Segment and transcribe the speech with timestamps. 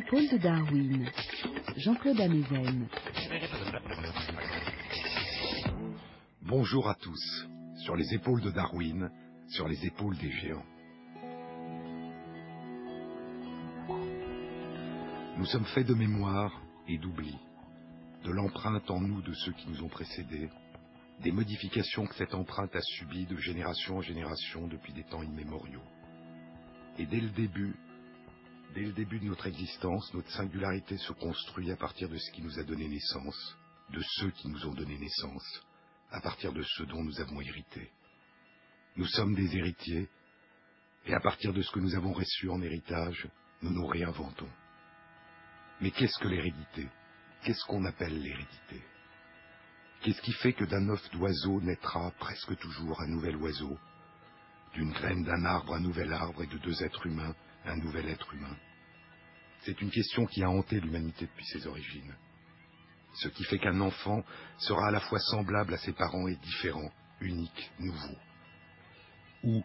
[0.00, 1.10] Épaules de Darwin,
[1.76, 2.88] Jean-Claude Amezen.
[6.40, 7.46] Bonjour à tous.
[7.84, 9.10] Sur les épaules de Darwin,
[9.48, 10.64] sur les épaules des géants.
[15.36, 17.36] Nous sommes faits de mémoire et d'oubli,
[18.24, 20.48] de l'empreinte en nous de ceux qui nous ont précédés,
[21.22, 25.84] des modifications que cette empreinte a subies de génération en génération depuis des temps immémoriaux.
[26.98, 27.76] Et dès le début,
[28.74, 32.42] dès le début de notre existence, notre singularité se construit à partir de ce qui
[32.42, 33.56] nous a donné naissance,
[33.92, 35.62] de ceux qui nous ont donné naissance,
[36.10, 37.90] à partir de ce dont nous avons hérité.
[38.96, 40.08] Nous sommes des héritiers,
[41.06, 43.28] et à partir de ce que nous avons reçu en héritage,
[43.62, 44.50] nous nous réinventons.
[45.80, 46.88] Mais qu'est-ce que l'hérédité?
[47.42, 48.82] Qu'est-ce qu'on appelle l'hérédité?
[50.02, 53.78] Qu'est-ce qui fait que d'un œuf d'oiseau naîtra presque toujours un nouvel oiseau,
[54.74, 58.32] d'une graine d'un arbre un nouvel arbre et de deux êtres humains un nouvel être
[58.34, 58.56] humain
[59.60, 62.14] C'est une question qui a hanté l'humanité depuis ses origines.
[63.14, 64.24] Ce qui fait qu'un enfant
[64.58, 68.16] sera à la fois semblable à ses parents et différent, unique, nouveau.
[69.42, 69.64] Où,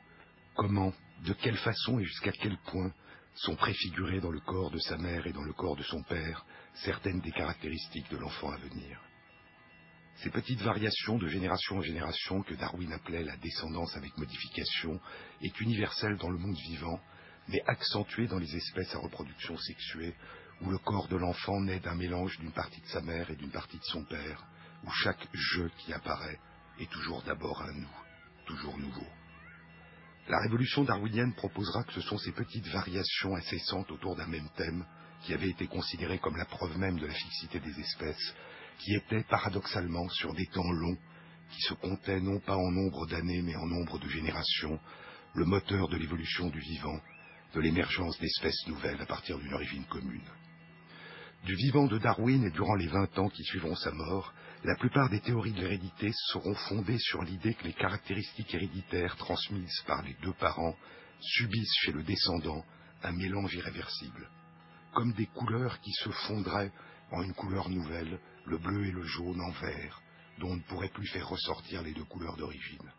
[0.56, 0.94] comment,
[1.24, 2.92] de quelle façon et jusqu'à quel point
[3.36, 6.46] sont préfigurées dans le corps de sa mère et dans le corps de son père
[6.74, 9.00] certaines des caractéristiques de l'enfant à venir.
[10.18, 15.00] Ces petites variations de génération en génération que Darwin appelait la descendance avec modification
[15.42, 17.00] est universelle dans le monde vivant,
[17.48, 20.16] mais accentuée dans les espèces à reproduction sexuée,
[20.62, 23.52] où le corps de l'enfant naît d'un mélange d'une partie de sa mère et d'une
[23.52, 24.46] partie de son père,
[24.84, 26.40] où chaque je qui apparaît
[26.80, 27.96] est toujours d'abord un nous,
[28.46, 29.08] toujours nouveau.
[30.28, 34.86] La révolution darwinienne proposera que ce sont ces petites variations incessantes autour d'un même thème,
[35.22, 38.34] qui avaient été considérées comme la preuve même de la fixité des espèces,
[38.80, 40.98] qui étaient paradoxalement sur des temps longs,
[41.52, 44.80] qui se comptaient non pas en nombre d'années mais en nombre de générations,
[45.36, 47.00] le moteur de l'évolution du vivant,
[47.56, 50.30] de l'émergence d'espèces nouvelles à partir d'une origine commune.
[51.46, 54.34] Du vivant de Darwin et durant les vingt ans qui suivront sa mort,
[54.66, 59.82] la plupart des théories de l'hérédité seront fondées sur l'idée que les caractéristiques héréditaires transmises
[59.88, 60.76] par les deux parents
[61.22, 62.66] subissent chez le descendant
[63.04, 64.30] un mélange irréversible,
[64.94, 66.72] comme des couleurs qui se fondraient
[67.12, 70.02] en une couleur nouvelle, le bleu et le jaune en vert,
[70.40, 72.92] dont on ne pourrait plus faire ressortir les deux couleurs d'origine.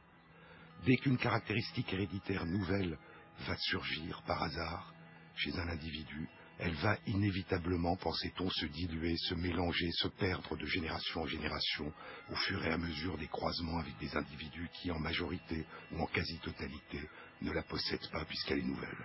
[0.87, 2.97] Dès qu'une caractéristique héréditaire nouvelle
[3.41, 4.93] va surgir par hasard
[5.37, 11.23] chez un individu, elle va inévitablement, pensait-on, se diluer, se mélanger, se perdre de génération
[11.23, 11.93] en génération
[12.31, 16.07] au fur et à mesure des croisements avec des individus qui, en majorité ou en
[16.07, 17.01] quasi-totalité,
[17.43, 19.05] ne la possèdent pas puisqu'elle est nouvelle.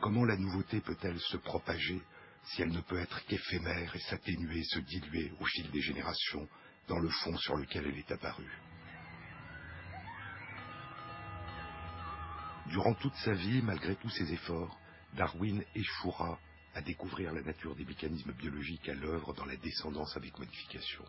[0.00, 2.02] Comment la nouveauté peut-elle se propager
[2.44, 6.46] si elle ne peut être qu'éphémère et s'atténuer, se diluer au fil des générations
[6.88, 8.60] dans le fond sur lequel elle est apparue?
[12.74, 14.76] Durant toute sa vie, malgré tous ses efforts,
[15.16, 16.40] Darwin échouera
[16.74, 21.04] à découvrir la nature des mécanismes biologiques à l'œuvre dans la descendance avec modification.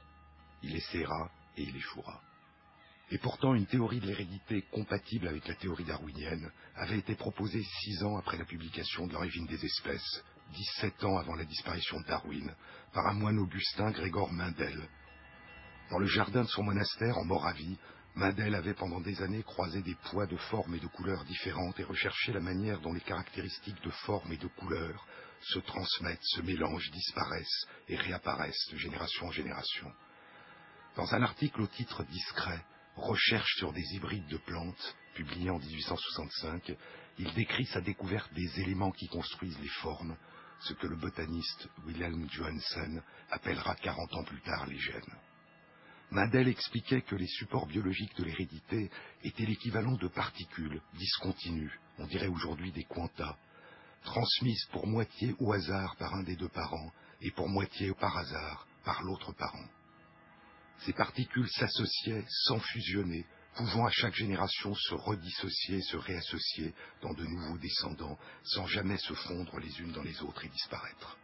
[0.61, 2.21] Il essaiera et il échouera.
[3.09, 8.03] Et pourtant, une théorie de l'hérédité compatible avec la théorie darwinienne avait été proposée six
[8.03, 12.53] ans après la publication de l'origine des espèces, dix-sept ans avant la disparition de Darwin,
[12.93, 14.87] par un moine augustin Grégor Mendel.
[15.89, 17.79] Dans le jardin de son monastère en Moravie,
[18.15, 21.83] Mendel avait pendant des années croisé des poids de formes et de couleurs différentes et
[21.83, 25.05] recherché la manière dont les caractéristiques de forme et de couleurs
[25.41, 29.91] se transmettent, se mélangent, disparaissent et réapparaissent de génération en génération.
[30.95, 32.63] Dans un article au titre discret,
[32.95, 36.71] Recherche sur des hybrides de plantes, publié en 1865,
[37.19, 40.15] il décrit sa découverte des éléments qui construisent les formes,
[40.61, 45.15] ce que le botaniste Wilhelm Johansen appellera 40 ans plus tard les gènes.
[46.11, 48.89] Mendel expliquait que les supports biologiques de l'hérédité
[49.23, 53.37] étaient l'équivalent de particules discontinues, on dirait aujourd'hui des quantas,
[54.03, 56.91] transmises pour moitié au hasard par un des deux parents
[57.21, 59.67] et pour moitié par hasard par l'autre parent.
[60.79, 63.25] Ces particules s'associaient sans fusionner,
[63.55, 69.13] pouvant à chaque génération se redissocier, se réassocier dans de nouveaux descendants, sans jamais se
[69.13, 71.17] fondre les unes dans les autres et disparaître.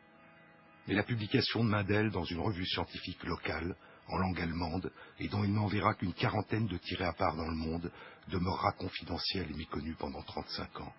[0.88, 3.75] Mais la publication de Mendel dans une revue scientifique locale
[4.11, 7.55] en langue allemande, et dont il n'enverra qu'une quarantaine de tirés à part dans le
[7.55, 7.91] monde,
[8.27, 10.93] demeurera confidentielle et méconnue pendant 35 ans.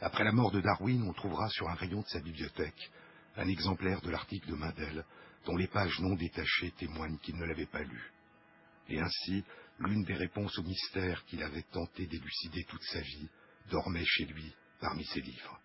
[0.00, 2.90] Après la mort de Darwin, on trouvera sur un rayon de sa bibliothèque
[3.36, 5.04] un exemplaire de l'article de Mendel,
[5.46, 8.12] dont les pages non détachées témoignent qu'il ne l'avait pas lu.
[8.88, 9.44] Et ainsi,
[9.78, 13.28] l'une des réponses au mystère qu'il avait tenté d'élucider toute sa vie
[13.70, 15.60] dormait chez lui parmi ses livres.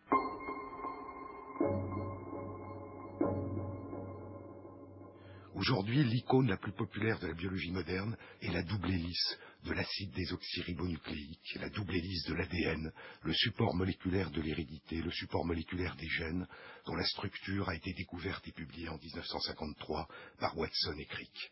[5.60, 10.12] Aujourd'hui, l'icône la plus populaire de la biologie moderne est la double hélice, de l'acide
[10.12, 16.08] désoxyribonucléique, la double hélice de l'ADN, le support moléculaire de l'hérédité, le support moléculaire des
[16.08, 16.48] gènes,
[16.86, 20.08] dont la structure a été découverte et publiée en 1953
[20.40, 21.52] par Watson et Crick.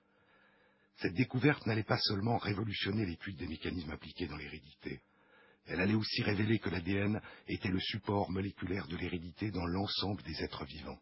[1.01, 5.01] Cette découverte n'allait pas seulement révolutionner l'étude des mécanismes impliqués dans l'hérédité,
[5.65, 10.41] elle allait aussi révéler que l'ADN était le support moléculaire de l'hérédité dans l'ensemble des
[10.45, 11.01] êtres vivants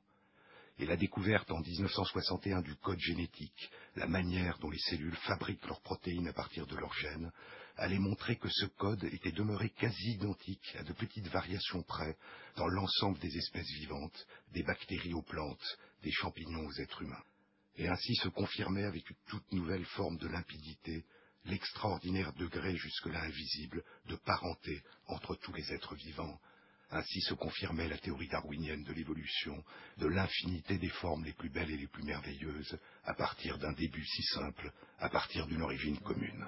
[0.78, 5.82] et la découverte en 1961 du code génétique, la manière dont les cellules fabriquent leurs
[5.82, 7.32] protéines à partir de leurs gènes,
[7.78, 12.18] allait montrer que ce code était demeuré quasi identique à de petites variations près
[12.56, 17.24] dans l'ensemble des espèces vivantes, des bactéries aux plantes, des champignons aux êtres humains.
[17.78, 21.06] Et ainsi se confirmait avec une toute nouvelle forme de limpidité
[21.46, 26.40] l'extraordinaire degré jusque-là invisible de parenté entre tous les êtres vivants,
[26.92, 29.64] ainsi se confirmait la théorie darwinienne de l'évolution,
[29.98, 34.06] de l'infinité des formes les plus belles et les plus merveilleuses, à partir d'un début
[34.06, 36.46] si simple, à partir d'une origine commune.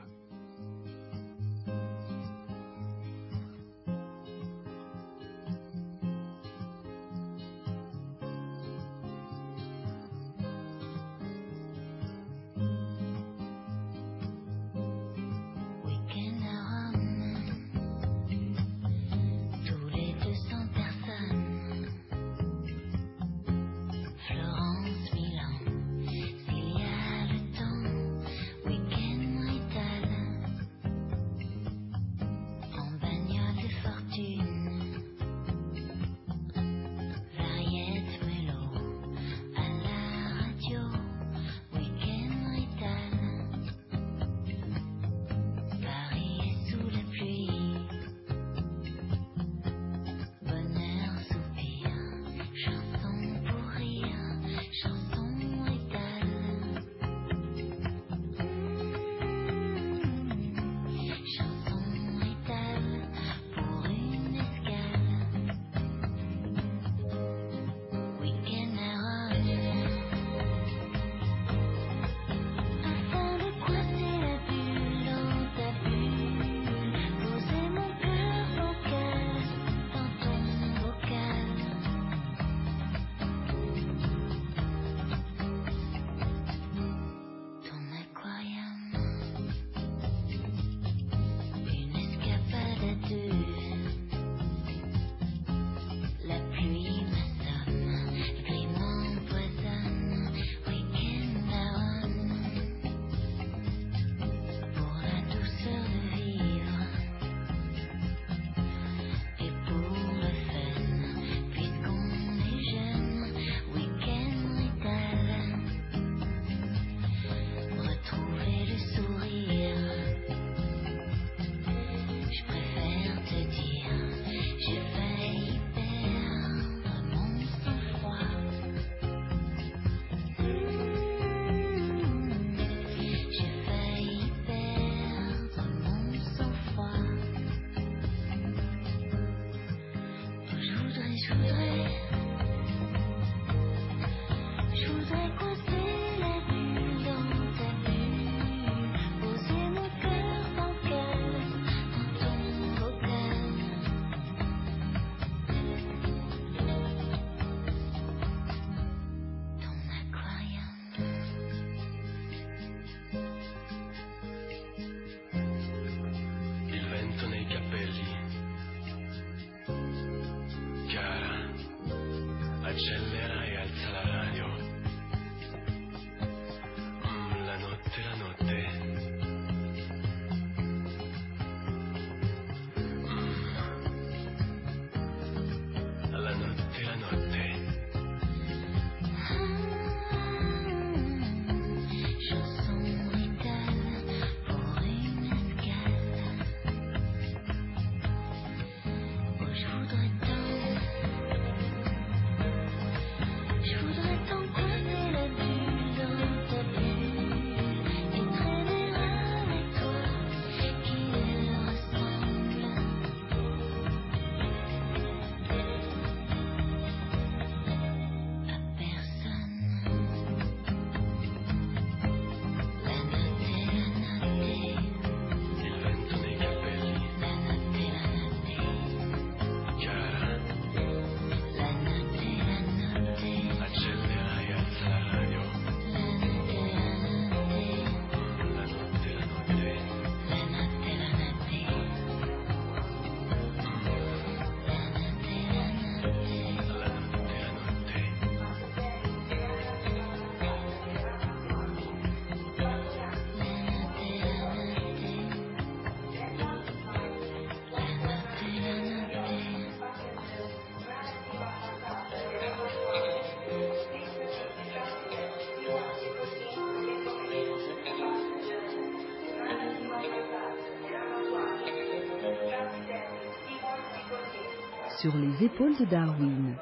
[275.15, 276.57] Les épaules de Darwin.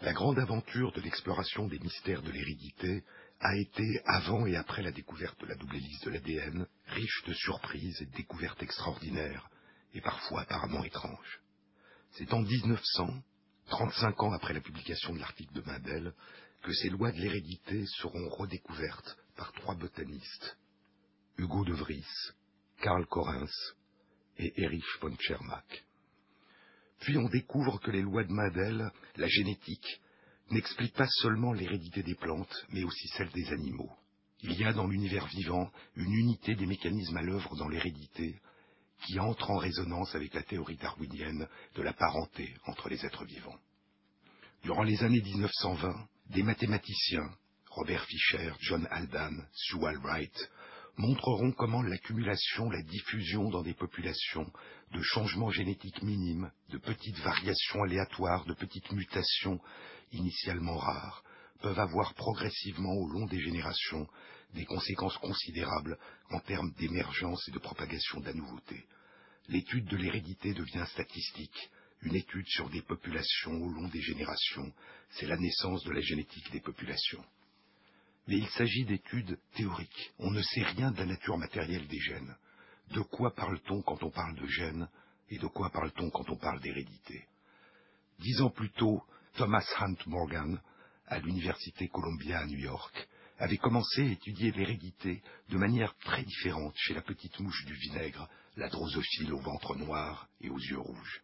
[0.00, 3.04] La grande aventure de l'exploration des mystères de l'hérédité
[3.40, 7.34] a été, avant et après la découverte de la double hélice de l'ADN, riche de
[7.34, 9.50] surprises et de découvertes extraordinaires,
[9.92, 11.40] et parfois apparemment étranges.
[12.12, 13.08] C'est en 1900,
[13.68, 16.14] 35 ans après la publication de l'article de Mendel,
[16.62, 20.56] que ces lois de l'hérédité seront redécouvertes par trois botanistes,
[21.36, 22.06] Hugo de Vries,
[22.80, 23.74] Karl Correns
[24.38, 25.85] et Erich von Tschermak.
[27.00, 30.00] Puis on découvre que les lois de Mendel, la génétique,
[30.50, 33.90] n'expliquent pas seulement l'hérédité des plantes, mais aussi celle des animaux.
[34.42, 38.40] Il y a dans l'univers vivant une unité des mécanismes à l'œuvre dans l'hérédité
[39.04, 43.58] qui entre en résonance avec la théorie darwinienne de la parenté entre les êtres vivants.
[44.62, 47.30] Durant les années 1920, des mathématiciens,
[47.70, 50.50] Robert Fischer, John Aldan, Sewell Wright,
[50.96, 54.50] montreront comment l'accumulation, la diffusion dans des populations
[54.92, 59.60] de changements génétiques minimes, de petites variations aléatoires, de petites mutations
[60.12, 61.22] initialement rares,
[61.60, 64.06] peuvent avoir progressivement au long des générations
[64.54, 65.98] des conséquences considérables
[66.30, 68.86] en termes d'émergence et de propagation de la nouveauté.
[69.48, 71.70] L'étude de l'hérédité devient statistique,
[72.02, 74.72] une étude sur des populations au long des générations,
[75.10, 77.24] c'est la naissance de la génétique des populations.
[78.26, 80.12] Mais il s'agit d'études théoriques.
[80.18, 82.36] On ne sait rien de la nature matérielle des gènes.
[82.90, 84.88] De quoi parle-t-on quand on parle de gènes
[85.28, 87.26] et de quoi parle-t-on quand on parle d'hérédité?
[88.18, 89.02] Dix ans plus tôt,
[89.34, 90.60] Thomas Hunt Morgan,
[91.06, 96.74] à l'Université Columbia à New York, avait commencé à étudier l'hérédité de manière très différente
[96.76, 101.22] chez la petite mouche du vinaigre, la drosophile au ventre noir et aux yeux rouges.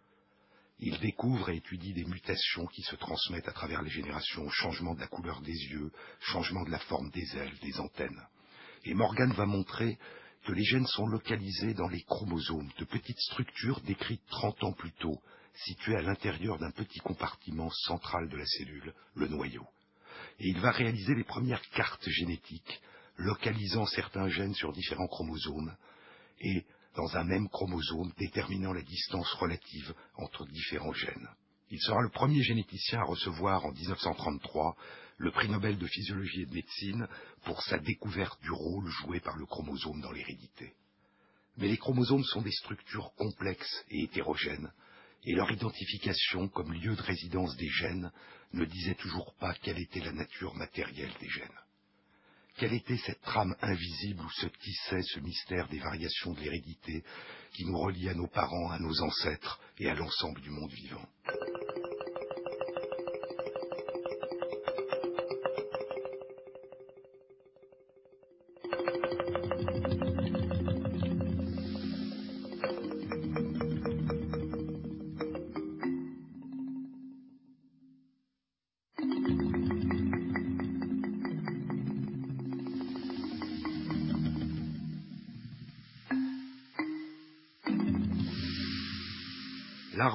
[0.85, 5.01] Il découvre et étudie des mutations qui se transmettent à travers les générations, changement de
[5.01, 8.21] la couleur des yeux, changement de la forme des ailes, des antennes.
[8.85, 9.97] Et Morgan va montrer
[10.45, 14.91] que les gènes sont localisés dans les chromosomes, de petites structures décrites 30 ans plus
[14.95, 15.23] tôt,
[15.55, 19.65] situées à l'intérieur d'un petit compartiment central de la cellule, le noyau.
[20.41, 22.83] Et il va réaliser les premières cartes génétiques,
[23.19, 25.77] localisant certains gènes sur différents chromosomes,
[26.41, 31.29] et dans un même chromosome déterminant la distance relative entre différents gènes.
[31.71, 34.77] Il sera le premier généticien à recevoir en 1933
[35.17, 37.09] le prix Nobel de physiologie et de médecine
[37.45, 40.75] pour sa découverte du rôle joué par le chromosome dans l'hérédité.
[41.57, 44.71] Mais les chromosomes sont des structures complexes et hétérogènes,
[45.25, 48.11] et leur identification comme lieu de résidence des gènes
[48.53, 51.62] ne disait toujours pas quelle était la nature matérielle des gènes.
[52.57, 57.03] Quelle était cette trame invisible où se tissait ce mystère des variations de l'hérédité
[57.55, 61.07] qui nous relie à nos parents, à nos ancêtres et à l'ensemble du monde vivant?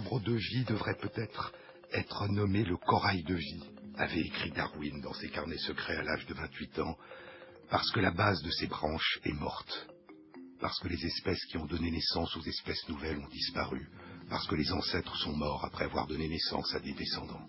[0.10, 1.54] De vie devrait peut-être
[1.92, 3.64] être nommé le corail de vie,
[3.98, 6.98] avait écrit Darwin dans ses carnets secrets à l'âge de 28 ans,
[7.70, 9.88] parce que la base de ses branches est morte,
[10.62, 13.90] parce que les espèces qui ont donné naissance aux espèces nouvelles ont disparu,
[14.30, 17.46] parce que les ancêtres sont morts après avoir donné naissance à des descendants.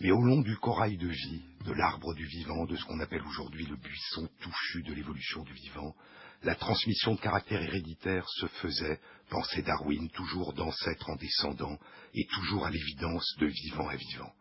[0.00, 3.22] Mais au long du corail de vie, de l'arbre du vivant, de ce qu'on appelle
[3.22, 5.94] aujourd'hui le buisson touffu de l'évolution du vivant,
[6.42, 9.00] la transmission de caractère héréditaire se faisait,
[9.30, 11.78] pensait Darwin, toujours d'ancêtre en descendant,
[12.14, 14.32] et toujours à l'évidence de vivant à vivant.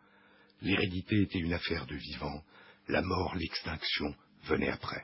[0.61, 2.43] L'hérédité était une affaire de vivant,
[2.87, 4.13] la mort, l'extinction
[4.47, 5.03] venaient après.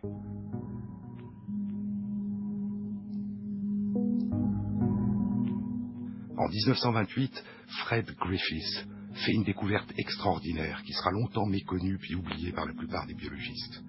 [6.37, 7.43] En 1928,
[7.83, 13.05] Fred Griffiths fait une découverte extraordinaire qui sera longtemps méconnue puis oubliée par la plupart
[13.05, 13.83] des biologistes.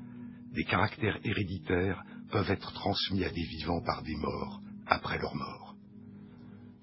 [0.52, 5.76] Des caractères héréditaires peuvent être transmis à des vivants par des morts après leur mort.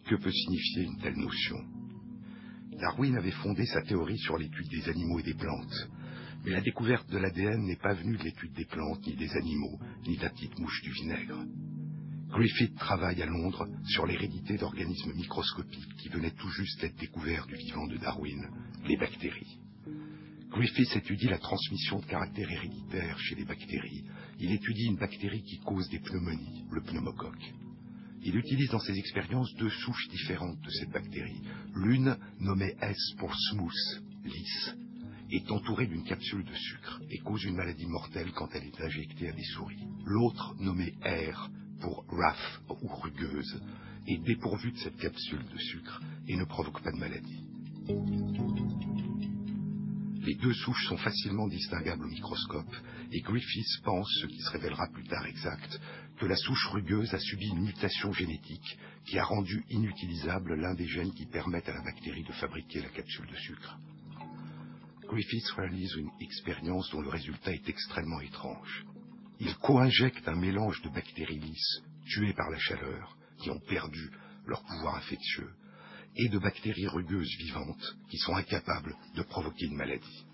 [0.06, 1.58] Que peut signifier une telle notion?
[2.80, 5.90] Darwin avait fondé sa théorie sur l'étude des animaux et des plantes,
[6.46, 9.80] mais la découverte de l'ADN n'est pas venue de l'étude des plantes, ni des animaux,
[10.08, 11.44] ni de la petite mouche du vinaigre.
[12.30, 17.56] Griffith travaille à Londres sur l'hérédité d'organismes microscopiques qui venaient tout juste d'être découverts du
[17.56, 18.48] vivant de Darwin,
[18.88, 19.60] les bactéries.
[20.52, 24.06] Griffith étudie la transmission de caractères héréditaires chez les bactéries.
[24.42, 27.54] Il étudie une bactérie qui cause des pneumonies, le pneumocoque.
[28.24, 31.42] Il utilise dans ses expériences deux souches différentes de cette bactérie.
[31.76, 34.76] L'une, nommée S pour smooth, lisse,
[35.32, 39.30] est entourée d'une capsule de sucre et cause une maladie mortelle quand elle est injectée
[39.30, 39.86] à des souris.
[40.06, 41.50] L'autre, nommée R
[41.82, 43.62] pour rough ou rugueuse,
[44.08, 47.44] est dépourvu de cette capsule de sucre et ne provoque pas de maladie.
[50.22, 52.76] Les deux souches sont facilement distinguables au microscope
[53.12, 55.80] et Griffiths pense, ce qui se révélera plus tard exact,
[56.18, 60.88] que la souche rugueuse a subi une mutation génétique qui a rendu inutilisable l'un des
[60.88, 63.78] gènes qui permettent à la bactérie de fabriquer la capsule de sucre.
[65.08, 68.86] Griffiths réalise une expérience dont le résultat est extrêmement étrange.
[69.40, 74.12] Il co-injecte un mélange de bactéries lisses tuées par la chaleur, qui ont perdu
[74.46, 75.50] leur pouvoir infectieux,
[76.22, 80.26] et de bactéries rugueuses vivantes qui sont incapables de provoquer une maladie.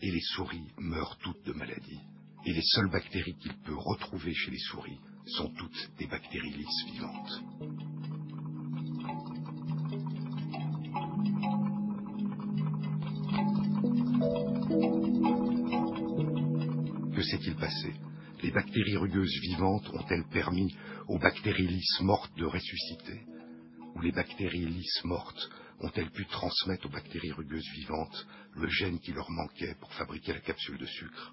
[0.00, 2.00] Et les souris meurent toutes de maladie.
[2.46, 6.84] Et les seules bactéries qu'il peut retrouver chez les souris sont toutes des bactéries lisses
[6.90, 7.42] vivantes.
[17.14, 17.92] Que s'est-il passé?
[18.42, 20.74] Les bactéries rugueuses vivantes ont-elles permis
[21.08, 23.35] aux bactéries lisses mortes de ressusciter?
[23.96, 25.48] Ou les bactéries lisses mortes
[25.80, 30.40] ont-elles pu transmettre aux bactéries rugueuses vivantes le gène qui leur manquait pour fabriquer la
[30.40, 31.32] capsule de sucre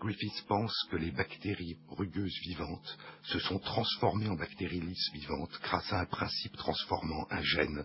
[0.00, 5.92] Griffiths pense que les bactéries rugueuses vivantes se sont transformées en bactéries lisses vivantes grâce
[5.92, 7.84] à un principe transformant un gène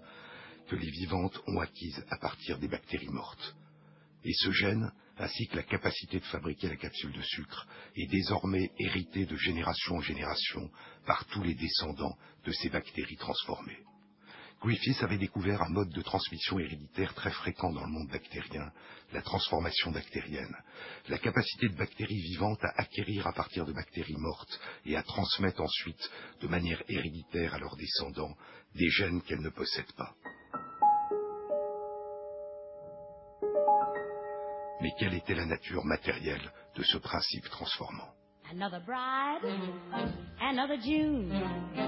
[0.68, 3.56] que les vivantes ont acquise à partir des bactéries mortes.
[4.24, 8.72] Et ce gène, ainsi que la capacité de fabriquer la capsule de sucre, est désormais
[8.80, 10.72] hérité de génération en génération
[11.06, 13.78] par tous les descendants de ces bactéries transformées.
[14.62, 18.72] Griffiths avait découvert un mode de transmission héréditaire très fréquent dans le monde bactérien,
[19.12, 20.56] la transformation bactérienne,
[21.10, 25.62] la capacité de bactéries vivantes à acquérir à partir de bactéries mortes et à transmettre
[25.62, 28.36] ensuite de manière héréditaire à leurs descendants
[28.76, 30.14] des gènes qu'elles ne possèdent pas.
[34.82, 38.14] Mais quelle était la nature matérielle de ce principe transformant?
[38.52, 40.10] Another bride, mm-hmm.
[40.42, 41.80] another June, mm-hmm.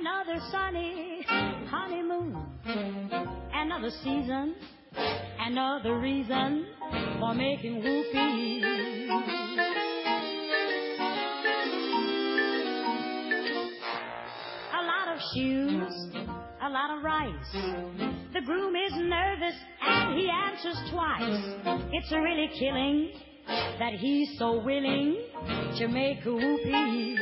[0.00, 1.22] another sunny
[1.68, 2.34] honeymoon,
[3.52, 4.54] another season,
[5.40, 6.68] another reason
[7.20, 8.62] for making whoopee.
[14.72, 15.92] A lot of shoes,
[16.62, 17.52] a lot of rice.
[18.32, 21.42] The groom is nervous and he answers twice.
[21.92, 23.12] It's really killing
[23.46, 25.16] that he's so willing
[25.78, 27.16] to make whoopee.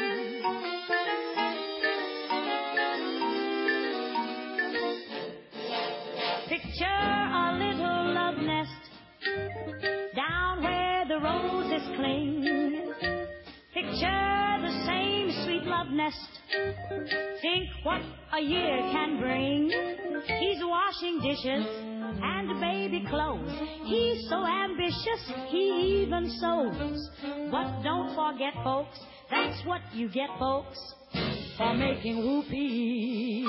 [6.49, 8.91] Picture a little love nest
[10.15, 12.93] down where the roses cling.
[13.73, 14.54] Picture
[15.66, 16.16] love nest.
[17.40, 18.00] Think what
[18.33, 19.70] a year can bring.
[20.38, 21.66] He's washing dishes
[22.22, 23.50] and baby clothes.
[23.85, 27.11] He's so ambitious, he even sews.
[27.50, 28.98] But don't forget, folks,
[29.31, 30.79] that's what you get, folks,
[31.57, 33.46] for making whoopee.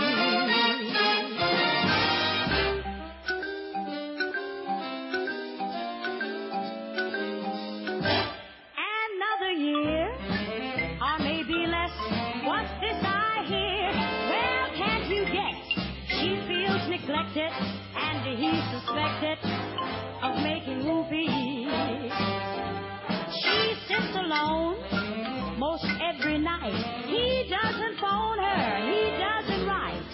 [18.46, 19.38] And suspected
[20.22, 20.86] of making.
[23.42, 24.78] She sits alone
[25.60, 27.06] most every night.
[27.08, 30.10] He doesn't phone her, he doesn't write.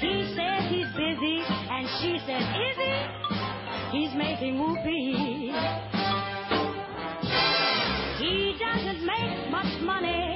[0.00, 3.98] He says he's busy, and she says, Is he?
[3.98, 4.56] He's making.
[8.18, 10.29] He doesn't make much money,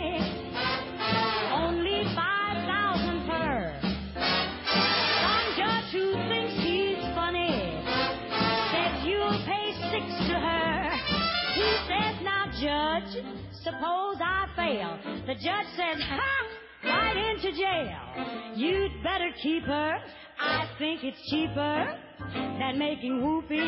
[14.25, 14.99] I fail.
[15.27, 16.21] The judge says, ha,
[16.85, 17.99] right into jail.
[18.57, 19.99] You'd better keep her.
[20.41, 21.99] I think it's cheaper
[22.59, 23.59] than making whoopee.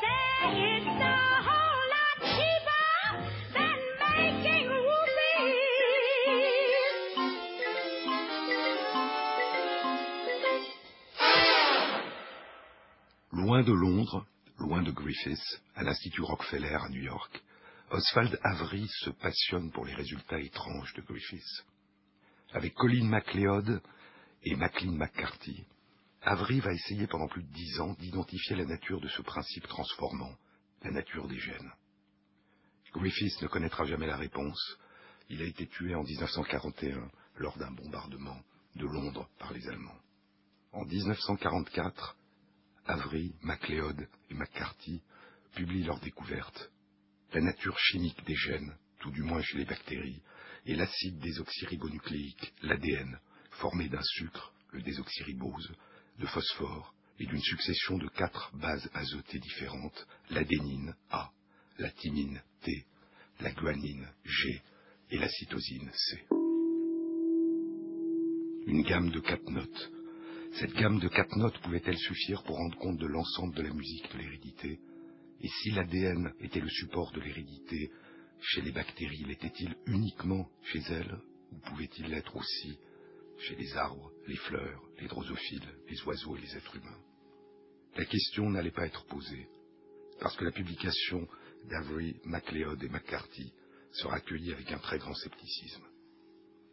[0.00, 2.88] Say it's a whole lot cheaper
[3.54, 3.76] than
[4.16, 5.54] making whoopee.
[13.32, 14.24] Loin de Londres,
[14.58, 17.40] loin de Griffiths, à l'Institut Rockefeller à New York,
[17.90, 21.64] Oswald Avery se passionne pour les résultats étranges de Griffiths.
[22.52, 23.80] Avec Colin MacLeod
[24.42, 25.64] et Maclean McCarthy,
[26.20, 30.34] Avery va essayer pendant plus de dix ans d'identifier la nature de ce principe transformant,
[30.82, 31.72] la nature des gènes.
[32.92, 34.76] Griffiths ne connaîtra jamais la réponse.
[35.30, 38.38] Il a été tué en 1941 lors d'un bombardement
[38.76, 39.98] de Londres par les Allemands.
[40.72, 42.16] En 1944,
[42.86, 45.00] Avery, MacLeod et McCarthy
[45.54, 46.70] publient leur découverte.
[47.34, 50.22] La nature chimique des gènes, tout du moins chez les bactéries,
[50.64, 53.18] et l'acide désoxyribonucléique, l'ADN,
[53.50, 55.72] formé d'un sucre, le désoxyribose,
[56.18, 61.30] de phosphore et d'une succession de quatre bases azotées différentes, l'adénine A,
[61.78, 62.86] la thymine T,
[63.40, 64.62] la guanine G
[65.10, 66.24] et la cytosine C.
[68.66, 69.90] Une gamme de quatre notes.
[70.52, 74.10] Cette gamme de quatre notes pouvait-elle suffire pour rendre compte de l'ensemble de la musique
[74.12, 74.80] de l'hérédité?
[75.40, 77.90] Et si l'ADN était le support de l'hérédité,
[78.40, 81.18] chez les bactéries, l'était-il uniquement chez elles
[81.52, 82.78] ou pouvait-il l'être aussi
[83.38, 87.00] chez les arbres, les fleurs, les drosophiles, les oiseaux et les êtres humains?
[87.96, 89.48] La question n'allait pas être posée,
[90.20, 91.26] parce que la publication
[91.68, 93.52] d'Avery, MacLeod et McCarthy
[93.92, 95.84] sera accueillie avec un très grand scepticisme.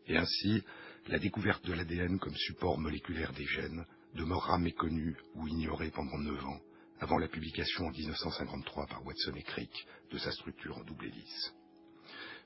[0.07, 0.63] Et ainsi,
[1.07, 6.43] la découverte de l'ADN comme support moléculaire des gènes demeurera méconnue ou ignorée pendant neuf
[6.45, 6.61] ans,
[6.99, 11.53] avant la publication en 1953 par Watson et Crick de sa structure en double hélice.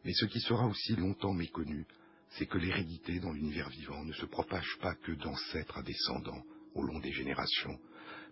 [0.06, 1.86] Mais ce qui sera aussi longtemps méconnu,
[2.32, 6.42] c'est que l'hérédité dans l'univers vivant ne se propage pas que d'ancêtre à descendant
[6.76, 7.80] au long des générations,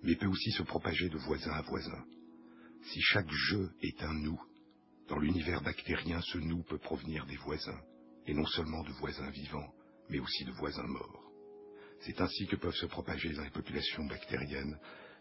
[0.03, 2.05] mais peut aussi se propager de voisin à voisin.
[2.83, 4.39] Si chaque jeu est un nous,
[5.09, 7.81] dans l'univers bactérien, ce nous peut provenir des voisins,
[8.25, 9.73] et non seulement de voisins vivants,
[10.09, 11.31] mais aussi de voisins morts.
[12.01, 14.77] C'est ainsi que peuvent se propager dans les populations bactériennes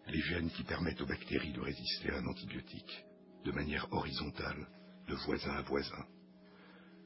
[0.09, 3.05] les gènes qui permettent aux bactéries de résister à un antibiotique,
[3.45, 4.69] de manière horizontale,
[5.09, 6.05] de voisin à voisin.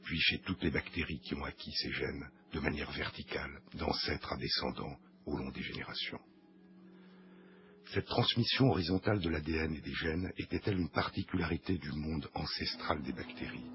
[0.03, 4.37] Puis chez toutes les bactéries qui ont acquis ces gènes, de manière verticale, d'ancêtre à
[4.37, 6.19] descendant, au long des générations.
[7.93, 13.13] Cette transmission horizontale de l'ADN et des gènes était-elle une particularité du monde ancestral des
[13.13, 13.69] bactéries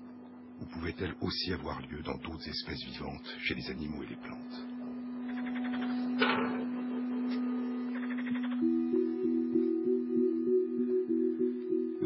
[0.60, 4.76] Ou pouvait-elle aussi avoir lieu dans d'autres espèces vivantes, chez les animaux et les plantes?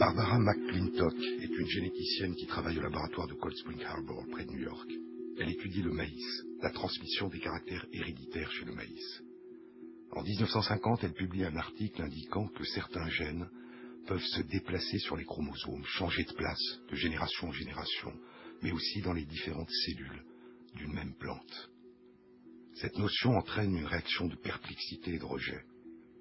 [0.01, 4.51] Barbara McClintock est une généticienne qui travaille au laboratoire de Cold Spring Harbor, près de
[4.51, 4.91] New York.
[5.39, 9.23] Elle étudie le maïs, la transmission des caractères héréditaires chez le maïs.
[10.13, 13.47] En 1950, elle publie un article indiquant que certains gènes
[14.07, 18.15] peuvent se déplacer sur les chromosomes, changer de place de génération en génération,
[18.63, 20.25] mais aussi dans les différentes cellules
[20.77, 21.71] d'une même plante.
[22.77, 25.61] Cette notion entraîne une réaction de perplexité et de rejet.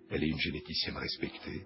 [0.10, 1.66] Elle est une généticienne respectée.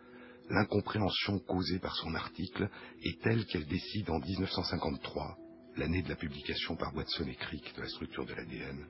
[0.50, 2.70] L'incompréhension causée par son article
[3.02, 5.38] est telle qu'elle décide en 1953,
[5.78, 8.86] l'année de la publication par Watson et Crick de la structure de l'ADN,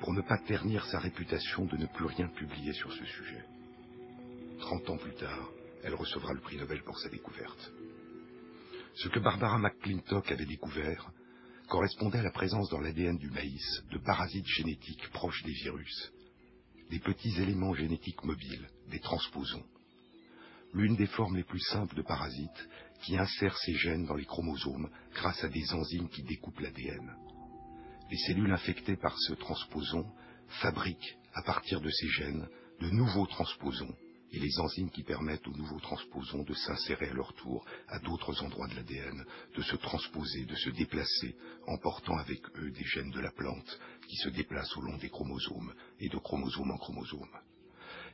[0.00, 3.44] pour ne pas ternir sa réputation de ne plus rien publier sur ce sujet.
[4.60, 5.50] Trente ans plus tard,
[5.82, 7.72] elle recevra le prix Nobel pour sa découverte.
[8.94, 11.10] Ce que Barbara McClintock avait découvert
[11.68, 16.12] correspondait à la présence dans l'ADN du maïs de parasites génétiques proches des virus,
[16.90, 19.64] des petits éléments génétiques mobiles, des transposons.
[20.74, 22.68] L'une des formes les plus simples de parasites
[23.02, 27.14] qui insèrent ces gènes dans les chromosomes grâce à des enzymes qui découpent l'ADN.
[28.10, 30.06] Les cellules infectées par ce transposon
[30.60, 32.48] fabriquent, à partir de ces gènes,
[32.80, 33.94] de nouveaux transposons
[34.32, 38.42] et les enzymes qui permettent aux nouveaux transposons de s'insérer à leur tour à d'autres
[38.42, 43.10] endroits de l'ADN, de se transposer, de se déplacer, en portant avec eux des gènes
[43.10, 47.38] de la plante qui se déplacent au long des chromosomes et de chromosome en chromosome.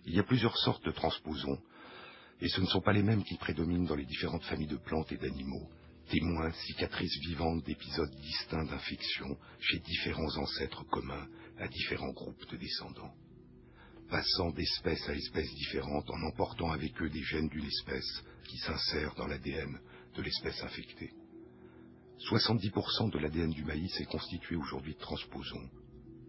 [0.07, 1.61] Il y a plusieurs sortes de transposons,
[2.40, 5.11] et ce ne sont pas les mêmes qui prédominent dans les différentes familles de plantes
[5.12, 5.68] et d'animaux,
[6.09, 11.27] témoins, cicatrices vivantes d'épisodes distincts d'infection chez différents ancêtres communs
[11.59, 13.12] à différents groupes de descendants.
[14.09, 19.14] Passant d'espèce à espèce différente en emportant avec eux des gènes d'une espèce qui s'insèrent
[19.16, 19.79] dans l'ADN
[20.14, 21.12] de l'espèce infectée.
[22.31, 25.68] 70% de l'ADN du maïs est constitué aujourd'hui de transposons.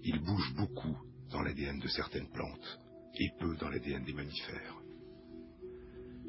[0.03, 0.97] Il bouge beaucoup
[1.31, 2.79] dans l'ADN de certaines plantes
[3.15, 4.75] et peu dans l'ADN des mammifères.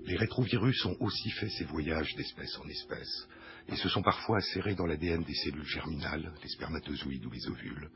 [0.04, 3.28] Les rétrovirus ont aussi fait ces voyages d'espèce en espèce
[3.68, 7.90] et se sont parfois insérés dans l'ADN des cellules germinales, les spermatozoïdes ou les ovules,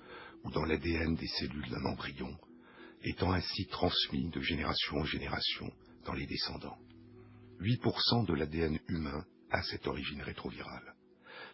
[0.44, 2.36] ou dans l'ADN des cellules d'un embryon,
[3.02, 5.70] étant ainsi transmis de génération en génération
[6.04, 6.78] dans les descendants.
[7.60, 10.94] 8% de l'ADN humain a cette origine rétrovirale.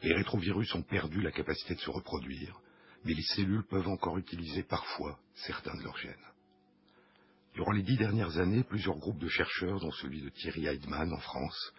[0.03, 2.61] Les rétrovirus ont perdu la capacité de se reproduire,
[3.05, 6.30] mais les cellules peuvent encore utiliser parfois certains de leurs gènes.
[7.55, 11.21] Durant les dix dernières années, plusieurs groupes de chercheurs, dont celui de Thierry Heidmann en
[11.21, 11.73] France,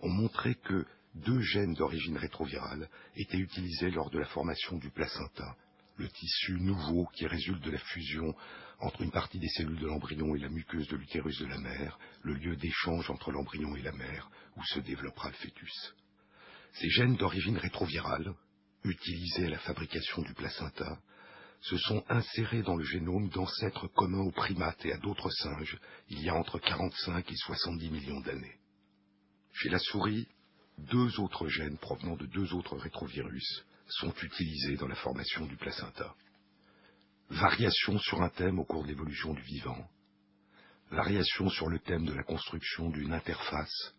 [0.00, 5.56] ont montré que deux gènes d'origine rétrovirale étaient utilisés lors de la formation du placenta,
[5.96, 8.34] le tissu nouveau qui résulte de la fusion
[8.78, 11.98] entre une partie des cellules de l'embryon et la muqueuse de l'utérus de la mère,
[12.22, 15.94] le lieu d'échange entre l'embryon et la mère, où se développera le fœtus.
[16.74, 18.34] Ces gènes d'origine rétrovirale,
[18.84, 20.98] utilisés à la fabrication du placenta,
[21.60, 26.22] se sont insérés dans le génome d'ancêtres communs aux primates et à d'autres singes il
[26.22, 28.56] y a entre 45 et 70 millions d'années.
[29.52, 30.28] Chez la souris,
[30.78, 36.14] deux autres gènes provenant de deux autres rétrovirus sont utilisés dans la formation du placenta.
[37.30, 39.88] Variation sur un thème au cours de l'évolution du vivant.
[40.90, 43.94] Variation sur le thème de la construction d'une interface,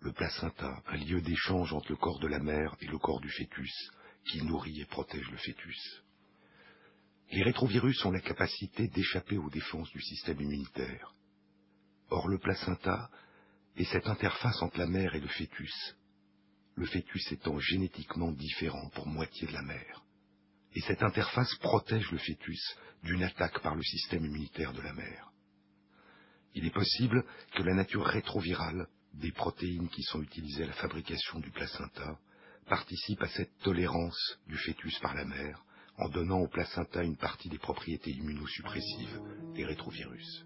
[0.00, 3.30] le placenta, un lieu d'échange entre le corps de la mère et le corps du
[3.30, 3.90] fœtus,
[4.24, 6.02] qui nourrit et protège le fœtus.
[7.32, 11.14] Les rétrovirus ont la capacité d'échapper aux défenses du système immunitaire.
[12.10, 13.08] Or, le placenta
[13.74, 15.96] est cette interface entre la mère et le fœtus,
[16.74, 20.04] le fœtus étant génétiquement différent pour moitié de la mère.
[20.74, 25.32] Et cette interface protège le fœtus d'une attaque par le système immunitaire de la mère.
[26.54, 31.40] Il est possible que la nature rétrovirale des protéines qui sont utilisées à la fabrication
[31.40, 32.18] du placenta
[32.66, 35.64] participe à cette tolérance du fœtus par la mère
[36.02, 39.20] en donnant au placenta une partie des propriétés immunosuppressives
[39.54, 40.44] des rétrovirus.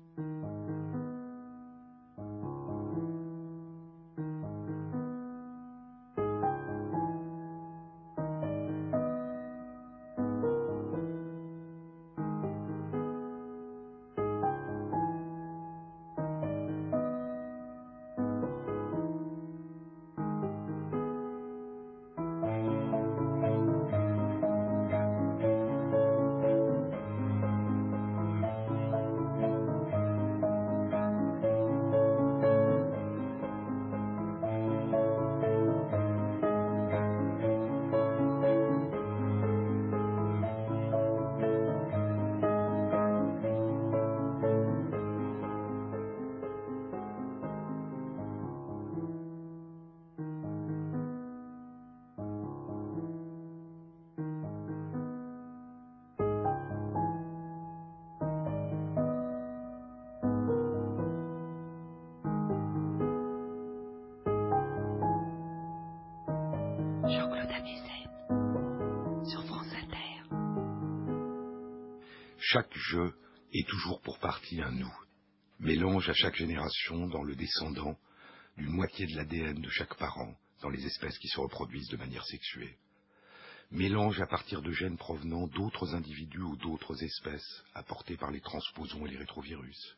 [72.48, 73.10] Chaque je
[73.52, 74.94] est toujours pour partie un nous,
[75.58, 77.98] mélange à chaque génération dans le descendant
[78.56, 80.32] d'une moitié de l'ADN de chaque parent
[80.62, 82.78] dans les espèces qui se reproduisent de manière sexuée,
[83.72, 89.04] mélange à partir de gènes provenant d'autres individus ou d'autres espèces apportés par les transposons
[89.06, 89.96] et les rétrovirus,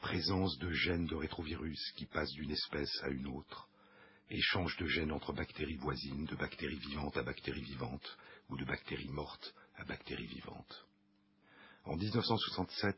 [0.00, 3.70] présence de gènes de rétrovirus qui passent d'une espèce à une autre,
[4.28, 8.18] échange de gènes entre bactéries voisines, de bactéries vivantes à bactéries vivantes,
[8.50, 10.86] ou de bactéries mortes à bactéries vivantes.
[11.84, 12.96] En 1967,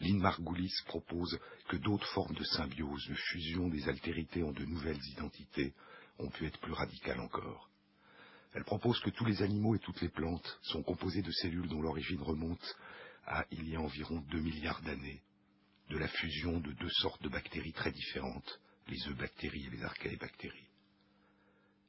[0.00, 5.04] Lynn Margulis propose que d'autres formes de symbiose, de fusion des altérités en de nouvelles
[5.12, 5.74] identités,
[6.18, 7.68] ont pu être plus radicales encore.
[8.54, 11.82] Elle propose que tous les animaux et toutes les plantes sont composés de cellules dont
[11.82, 12.76] l'origine remonte
[13.26, 15.22] à il y a environ 2 milliards d'années,
[15.90, 20.68] de la fusion de deux sortes de bactéries très différentes, les eubactéries et les archaébactéries.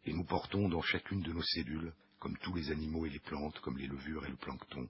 [0.05, 3.59] Et nous portons dans chacune de nos cellules, comme tous les animaux et les plantes,
[3.59, 4.89] comme les levures et le plancton,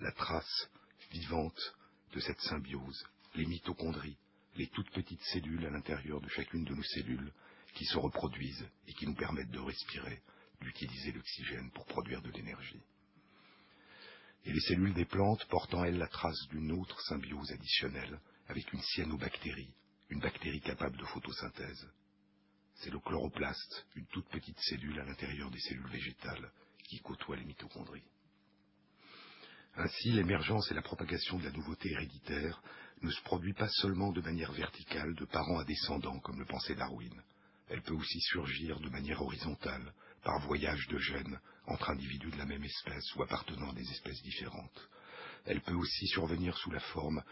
[0.00, 0.68] la trace
[1.14, 1.76] vivantes
[2.12, 4.16] de cette symbiose, les mitochondries,
[4.56, 7.32] les toutes petites cellules à l'intérieur de chacune de nos cellules
[7.74, 10.22] qui se reproduisent et qui nous permettent de respirer,
[10.60, 12.82] d'utiliser l'oxygène pour produire de l'énergie.
[14.44, 18.72] Et les cellules des plantes portent en elles la trace d'une autre symbiose additionnelle avec
[18.72, 19.72] une cyanobactérie,
[20.10, 21.88] une bactérie capable de photosynthèse.
[22.74, 26.50] C'est le chloroplaste, une toute petite cellule à l'intérieur des cellules végétales
[26.88, 28.02] qui côtoie les mitochondries.
[29.76, 32.62] Ainsi, l'émergence et la propagation de la nouveauté héréditaire
[33.02, 36.76] ne se produit pas seulement de manière verticale, de parents à descendants, comme le pensait
[36.76, 37.22] Darwin.
[37.68, 42.46] Elle peut aussi surgir de manière horizontale, par voyage de gènes entre individus de la
[42.46, 44.88] même espèce ou appartenant à des espèces différentes.
[45.44, 47.22] Elle peut aussi survenir sous la forme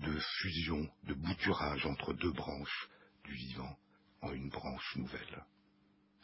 [0.00, 2.88] de fusion, de bouturage entre deux branches
[3.24, 3.76] du vivant
[4.22, 5.44] en une branche nouvelle.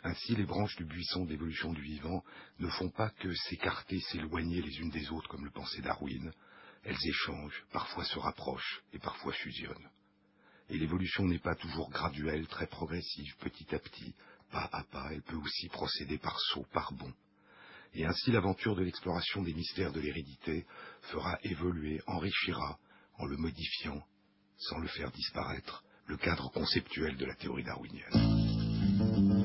[0.06, 2.22] Ainsi, les branches du buisson d'évolution du vivant
[2.60, 6.32] ne font pas que s'écarter, s'éloigner les unes des autres comme le pensait Darwin.
[6.84, 9.90] Elles échangent, parfois se rapprochent et parfois fusionnent.
[10.68, 14.14] Et l'évolution n'est pas toujours graduelle, très progressive, petit à petit,
[14.52, 17.12] pas à pas, elle peut aussi procéder par saut, par bond.
[17.92, 20.66] Et ainsi l'aventure de l'exploration des mystères de l'hérédité
[21.02, 22.78] fera évoluer, enrichira,
[23.18, 24.00] en le modifiant,
[24.56, 29.35] sans le faire disparaître, le cadre conceptuel de la théorie darwinienne.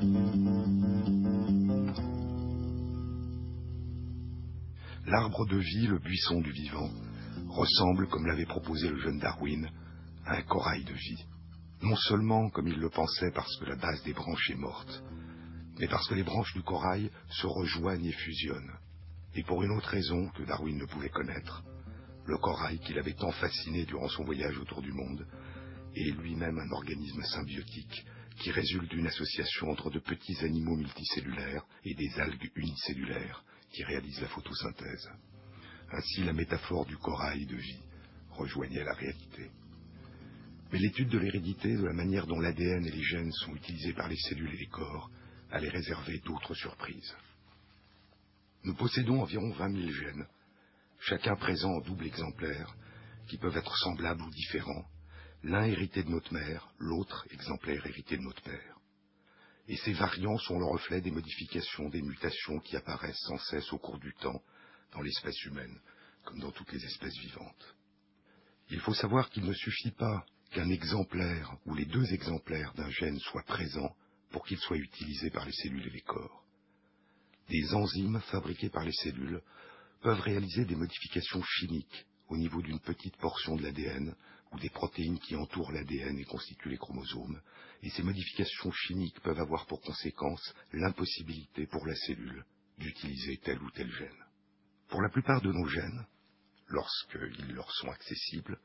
[5.11, 6.89] L'arbre de vie, le buisson du vivant,
[7.49, 9.69] ressemble, comme l'avait proposé le jeune Darwin,
[10.25, 11.25] à un corail de vie.
[11.81, 15.03] Non seulement, comme il le pensait, parce que la base des branches est morte,
[15.81, 18.71] mais parce que les branches du corail se rejoignent et fusionnent.
[19.35, 21.61] Et pour une autre raison que Darwin ne pouvait connaître,
[22.25, 25.27] le corail qui l'avait tant fasciné durant son voyage autour du monde
[25.93, 28.05] est lui-même un organisme symbiotique
[28.39, 34.21] qui résulte d'une association entre de petits animaux multicellulaires et des algues unicellulaires qui réalise
[34.21, 35.09] la photosynthèse.
[35.91, 37.81] Ainsi la métaphore du corail de vie
[38.31, 39.51] rejoignait la réalité.
[40.71, 44.07] Mais l'étude de l'hérédité, de la manière dont l'ADN et les gènes sont utilisés par
[44.07, 45.09] les cellules et les corps,
[45.51, 47.13] allait réserver d'autres surprises.
[48.63, 50.27] Nous possédons environ 20 000 gènes,
[50.99, 52.73] chacun présent en double exemplaire,
[53.27, 54.85] qui peuvent être semblables ou différents,
[55.43, 58.80] l'un hérité de notre mère, l'autre exemplaire hérité de notre père.
[59.71, 63.77] Et ces variants sont le reflet des modifications, des mutations qui apparaissent sans cesse au
[63.77, 64.43] cours du temps
[64.91, 65.79] dans l'espèce humaine,
[66.25, 67.75] comme dans toutes les espèces vivantes.
[68.69, 73.17] Il faut savoir qu'il ne suffit pas qu'un exemplaire ou les deux exemplaires d'un gène
[73.19, 73.95] soient présents
[74.31, 76.43] pour qu'il soit utilisé par les cellules et les corps.
[77.47, 79.41] Des enzymes fabriquées par les cellules
[80.01, 84.17] peuvent réaliser des modifications chimiques au niveau d'une petite portion de l'ADN
[84.51, 87.39] ou des protéines qui entourent l'ADN et constituent les chromosomes,
[87.83, 92.45] et ces modifications chimiques peuvent avoir pour conséquence l'impossibilité pour la cellule
[92.77, 94.25] d'utiliser tel ou tel gène.
[94.89, 96.05] Pour la plupart de nos gènes,
[96.67, 98.59] lorsqu'ils leur sont accessibles,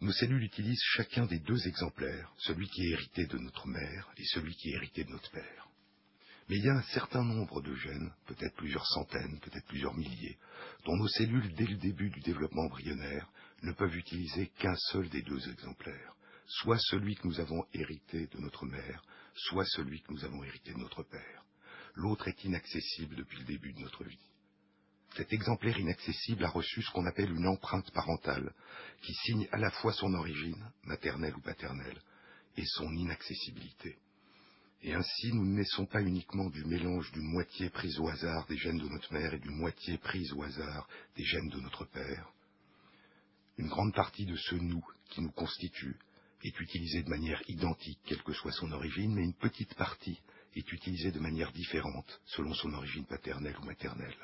[0.00, 4.24] nos cellules utilisent chacun des deux exemplaires, celui qui est hérité de notre mère et
[4.24, 5.68] celui qui est hérité de notre père.
[6.48, 10.38] Mais il y a un certain nombre de gènes, peut-être plusieurs centaines, peut-être plusieurs milliers,
[10.84, 13.28] dont nos cellules, dès le début du développement embryonnaire,
[13.62, 16.15] ne peuvent utiliser qu'un seul des deux exemplaires,
[16.46, 19.02] soit celui que nous avons hérité de notre mère,
[19.34, 21.44] soit celui que nous avons hérité de notre père.
[21.94, 24.18] L'autre est inaccessible depuis le début de notre vie.
[25.16, 28.52] Cet exemplaire inaccessible a reçu ce qu'on appelle une empreinte parentale,
[29.00, 32.00] qui signe à la fois son origine, maternelle ou paternelle,
[32.56, 33.96] et son inaccessibilité.
[34.82, 38.58] Et ainsi, nous ne naissons pas uniquement du mélange d'une moitié prise au hasard des
[38.58, 42.30] gènes de notre mère et d'une moitié prise au hasard des gènes de notre père.
[43.56, 45.96] Une grande partie de ce nous qui nous constitue
[46.46, 50.20] est utilisée de manière identique, quelle que soit son origine, mais une petite partie
[50.54, 54.16] est utilisée de manière différente selon son origine paternelle ou maternelle.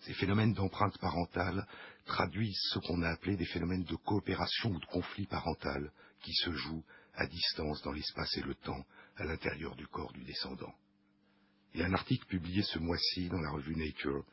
[0.00, 1.66] Ces phénomènes d'empreinte parentale
[2.06, 6.52] traduisent ce qu'on a appelé des phénomènes de coopération ou de conflit parental qui se
[6.52, 8.84] jouent à distance dans l'espace et le temps
[9.16, 10.74] à l'intérieur du corps du descendant.
[11.74, 14.24] Et un article publié ce mois-ci dans la revue Nature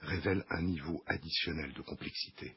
[0.00, 2.56] révèle un niveau additionnel de complexité.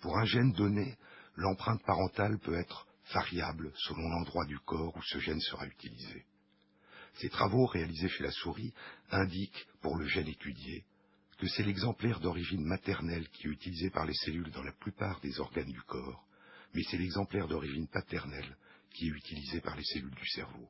[0.00, 0.96] Pour un gène donné,
[1.36, 6.24] l'empreinte parentale peut être variable selon l'endroit du corps où ce gène sera utilisé.
[7.14, 8.72] Ces travaux réalisés chez la souris
[9.10, 10.84] indiquent, pour le gène étudié,
[11.38, 15.38] que c'est l'exemplaire d'origine maternelle qui est utilisé par les cellules dans la plupart des
[15.40, 16.26] organes du corps,
[16.74, 18.56] mais c'est l'exemplaire d'origine paternelle
[18.90, 20.68] qui est utilisé par les cellules du cerveau.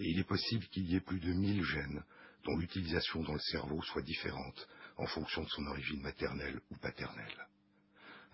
[0.00, 2.04] Et il est possible qu'il y ait plus de mille gènes
[2.44, 7.46] dont l'utilisation dans le cerveau soit différente en fonction de son origine maternelle ou paternelle.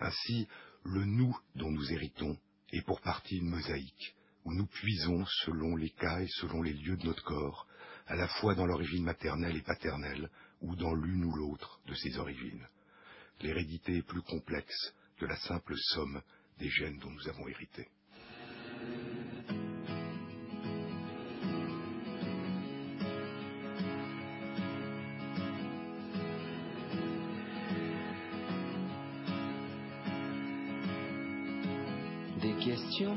[0.00, 0.48] Ainsi,
[0.84, 2.38] le nous dont nous héritons
[2.72, 6.96] est pour partie une mosaïque, où nous puisons selon les cas et selon les lieux
[6.96, 7.66] de notre corps,
[8.06, 10.30] à la fois dans l'origine maternelle et paternelle,
[10.60, 12.66] ou dans l'une ou l'autre de ses origines.
[13.40, 16.20] L'hérédité est plus complexe que la simple somme
[16.58, 17.88] des gènes dont nous avons hérité.
[32.42, 33.16] Des questions,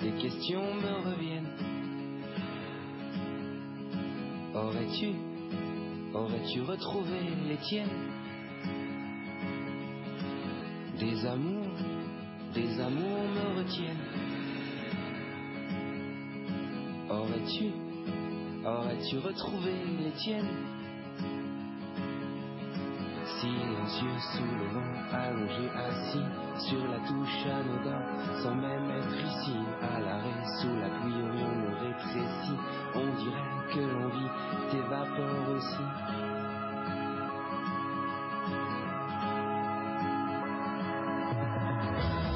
[0.00, 1.50] des questions me reviennent.
[4.54, 5.14] Aurais-tu
[6.14, 7.18] Aurais-tu retrouvé
[7.48, 7.88] les tiennes?
[11.00, 11.76] Des amours,
[12.54, 13.96] des amours me retiennent.
[17.10, 17.72] Aurais-tu,
[18.64, 19.72] aurais-tu retrouvé
[20.04, 20.83] les tiennes?
[23.94, 26.24] Silencieux sous le vent, allongé assis
[26.68, 28.02] sur la touche anodin,
[28.42, 32.58] sans même être ici, à l'arrêt, sous la pluie, on me rétrécit.
[32.94, 34.30] On dirait que l'envie
[34.70, 35.86] t'évapore aussi.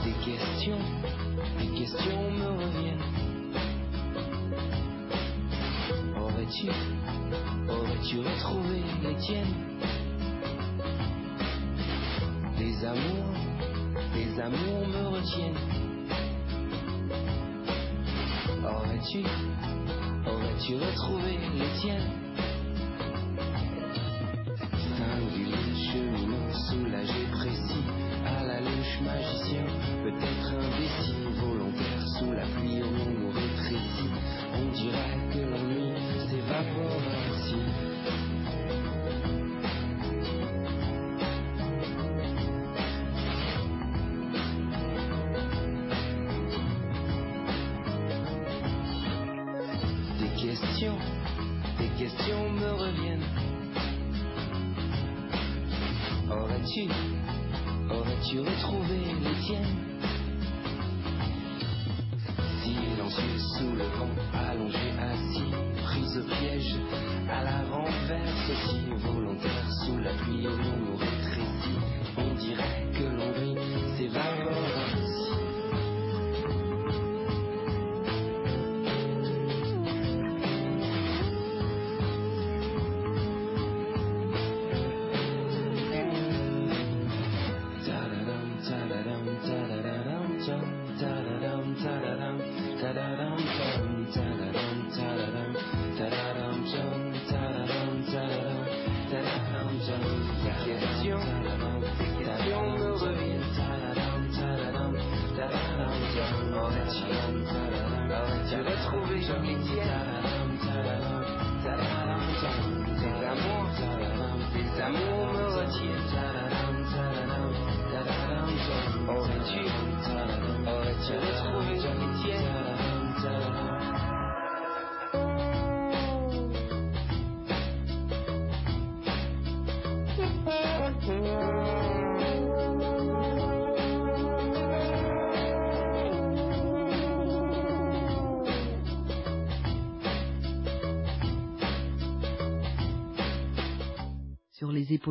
[0.04, 0.82] Des questions,
[1.59, 3.09] des questions me reviennent.
[6.20, 6.68] Aurais-tu,
[7.68, 9.88] aurais-tu retrouvé les tiennes?
[12.79, 13.35] Des amours,
[14.14, 15.55] des amours me retiennent.
[18.62, 19.24] Aurais-tu,
[20.24, 22.28] aurais-tu retrouvé les tiennes
[56.68, 56.90] Aurais-tu
[57.90, 59.78] aurais-tu, retrouvé les tiennes
[62.62, 65.50] Silencieux sous le vent, allongé assis,
[65.82, 66.76] prise au piège,
[67.30, 71.78] à la renverse aussi, volontaire sous la pluie, long nous rétrécit,
[72.18, 72.88] on dirait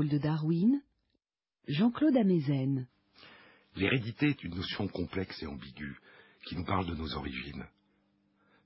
[0.05, 0.79] De Darwin,
[1.67, 2.87] Jean-Claude Amezen.
[3.75, 5.97] L'hérédité est une notion complexe et ambiguë
[6.45, 7.65] qui nous parle de nos origines.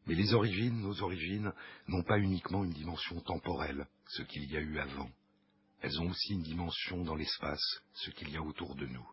[0.07, 1.53] Mais les origines, nos origines,
[1.88, 5.09] n'ont pas uniquement une dimension temporelle, ce qu'il y a eu avant.
[5.79, 7.63] Elles ont aussi une dimension dans l'espace,
[7.93, 9.09] ce qu'il y a autour de nous.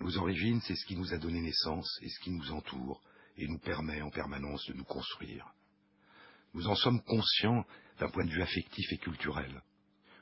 [0.00, 3.00] Nos origines, c'est ce qui nous a donné naissance et ce qui nous entoure
[3.36, 5.46] et nous permet en permanence de nous construire.
[6.54, 7.64] Nous en sommes conscients
[8.00, 9.62] d'un point de vue affectif et culturel.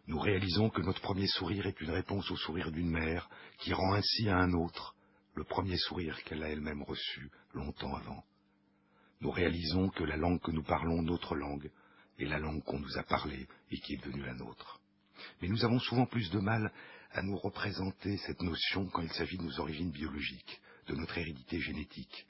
[0.08, 3.28] Nous réalisons que notre premier sourire est une réponse au sourire d'une mère
[3.58, 4.96] qui rend ainsi à un autre
[5.34, 8.24] le premier sourire qu'elle a elle-même reçu longtemps avant.
[9.20, 11.70] Nous réalisons que la langue que nous parlons, notre langue,
[12.18, 14.80] est la langue qu'on nous a parlée et qui est devenue la nôtre.
[15.42, 16.72] Mais nous avons souvent plus de mal
[17.12, 21.60] à nous représenter cette notion quand il s'agit de nos origines biologiques, de notre hérédité
[21.60, 22.26] génétique.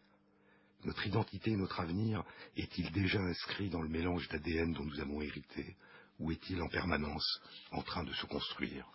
[0.85, 2.25] Notre identité et notre avenir
[2.57, 5.77] est-il déjà inscrit dans le mélange d'ADN dont nous avons hérité,
[6.19, 7.41] ou est-il en permanence
[7.73, 8.87] en train de se construire?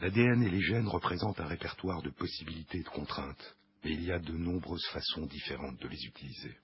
[0.00, 4.12] L'ADN et les gènes représentent un répertoire de possibilités et de contraintes, mais il y
[4.12, 6.56] a de nombreuses façons différentes de les utiliser.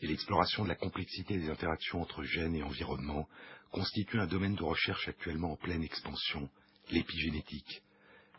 [0.00, 3.28] Et l'exploration de la complexité des interactions entre gènes et environnement
[3.70, 6.50] constitue un domaine de recherche actuellement en pleine expansion,
[6.90, 7.82] l'épigénétique,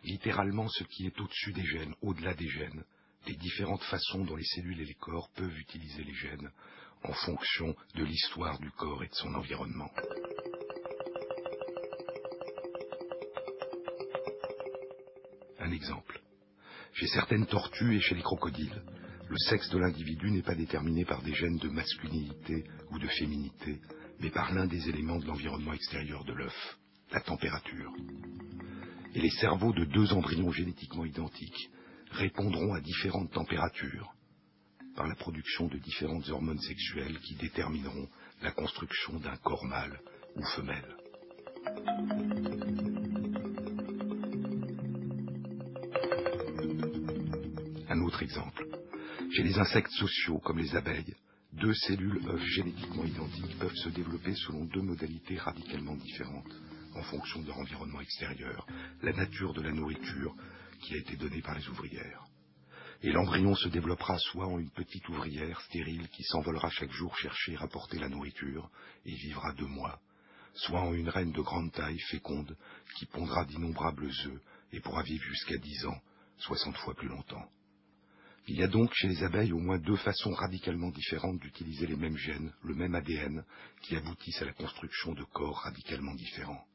[0.04, 2.84] littéralement ce qui est au-dessus des gènes, au-delà des gènes,
[3.28, 6.52] les différentes façons dont les cellules et les corps peuvent utiliser les gènes
[7.08, 9.92] en fonction de l'histoire du corps et de son environnement.
[15.60, 16.20] Un exemple.
[16.94, 18.82] Chez certaines tortues et chez les crocodiles,
[19.30, 23.82] le sexe de l'individu n'est pas déterminé par des gènes de masculinité ou de féminité,
[24.20, 26.78] mais par l'un des éléments de l'environnement extérieur de l'œuf,
[27.12, 27.92] la température.
[29.14, 31.70] Et les cerveaux de deux embryons génétiquement identiques
[32.12, 34.15] répondront à différentes températures
[34.96, 38.08] par la production de différentes hormones sexuelles qui détermineront
[38.42, 40.00] la construction d'un corps mâle
[40.36, 40.96] ou femelle.
[47.90, 48.68] Un autre exemple.
[49.32, 51.16] Chez les insectes sociaux comme les abeilles,
[51.54, 56.54] deux cellules œufs génétiquement identiques peuvent se développer selon deux modalités radicalement différentes
[56.96, 58.66] en fonction de leur environnement extérieur,
[59.02, 60.36] la nature de la nourriture
[60.82, 62.26] qui a été donnée par les ouvrières.
[63.06, 67.52] Et l'embryon se développera soit en une petite ouvrière stérile qui s'envolera chaque jour chercher
[67.52, 68.68] et rapporter la nourriture
[69.06, 70.00] et vivra deux mois,
[70.56, 72.58] soit en une reine de grande taille féconde
[72.98, 74.42] qui pondra d'innombrables œufs
[74.72, 76.02] et pourra vivre jusqu'à dix ans,
[76.40, 77.48] soixante fois plus longtemps.
[78.48, 81.98] Il y a donc chez les abeilles au moins deux façons radicalement différentes d'utiliser les
[81.98, 83.46] mêmes gènes, le même ADN,
[83.84, 86.66] qui aboutissent à la construction de corps radicalement différents.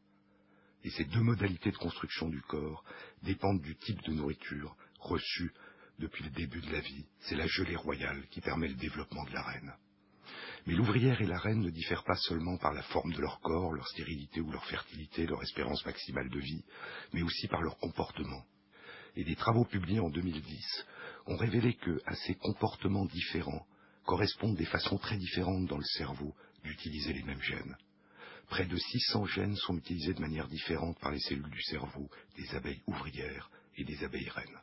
[0.85, 2.85] Et ces deux modalités de construction du corps
[3.25, 5.53] dépendent du type de nourriture reçue
[6.01, 7.05] depuis le début de la vie.
[7.21, 9.73] C'est la gelée royale qui permet le développement de la reine.
[10.67, 13.73] Mais l'ouvrière et la reine ne diffèrent pas seulement par la forme de leur corps,
[13.73, 16.65] leur stérilité ou leur fertilité, leur espérance maximale de vie,
[17.13, 18.45] mais aussi par leur comportement.
[19.17, 20.87] Et des travaux publiés en 2010
[21.27, 23.67] ont révélé que, à ces comportements différents,
[24.05, 26.35] correspondent des façons très différentes dans le cerveau
[26.65, 27.77] d'utiliser les mêmes gènes.
[28.49, 32.55] Près de 600 gènes sont utilisés de manière différente par les cellules du cerveau des
[32.55, 34.61] abeilles ouvrières et des abeilles reines.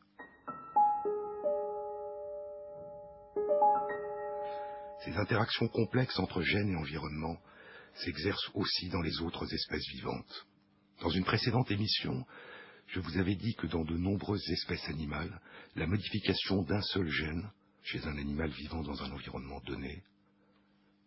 [5.03, 7.37] Ces interactions complexes entre gènes et environnement
[7.95, 10.47] s'exercent aussi dans les autres espèces vivantes.
[11.01, 12.25] Dans une précédente émission,
[12.87, 15.39] je vous avais dit que dans de nombreuses espèces animales,
[15.75, 17.51] la modification d'un seul gène,
[17.83, 20.03] chez un animal vivant dans un environnement donné,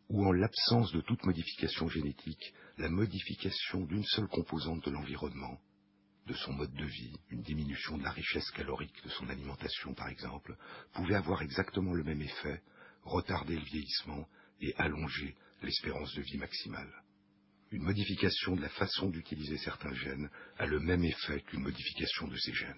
[0.08, 5.58] ou en l'absence de toute modification génétique, la modification d'une seule composante de l'environnement,
[6.26, 10.08] de son mode de vie, une diminution de la richesse calorique de son alimentation par
[10.08, 10.56] exemple,
[10.92, 12.62] pouvait avoir exactement le même effet,
[13.04, 14.26] retarder le vieillissement
[14.60, 16.92] et allonger l'espérance de vie maximale.
[17.72, 20.28] Une modification de la façon d'utiliser certains gènes
[20.58, 22.74] a le même effet qu'une modification de ces gènes.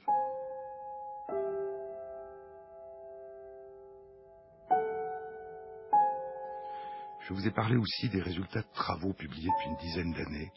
[7.29, 10.53] Je vous ai parlé aussi des résultats de travaux publiés depuis une dizaine d'années,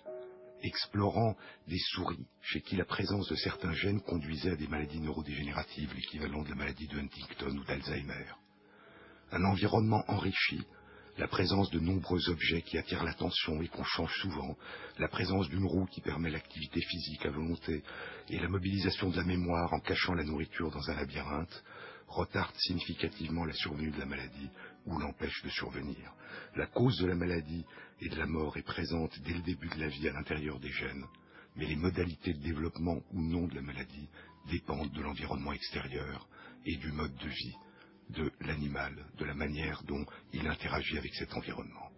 [0.64, 1.38] explorant
[1.68, 6.44] des souris chez qui la présence de certains gènes conduisait à des maladies neurodégénératives, l'équivalent
[6.44, 8.26] de la maladie de Huntington ou d'Alzheimer.
[9.32, 10.62] Un environnement enrichi,
[11.18, 14.56] la présence de nombreux objets qui attirent l'attention et qu'on change souvent,
[15.00, 17.84] la présence d'une roue qui permet l'activité physique à volonté,
[18.30, 21.64] et la mobilisation de la mémoire en cachant la nourriture dans un labyrinthe,
[22.08, 24.50] retardent significativement la survenue de la maladie
[24.86, 26.14] ou l'empêche de survenir.
[26.56, 27.66] La cause de la maladie
[28.02, 30.72] et de la mort est présente dès le début de la vie à l'intérieur des
[30.72, 31.06] gènes,
[31.56, 34.10] mais les modalités de développement ou non de la maladie
[34.52, 36.28] dépendent de l'environnement extérieur
[36.66, 37.56] et du mode de vie
[38.10, 41.90] de l'animal, de la manière dont il interagit avec cet environnement.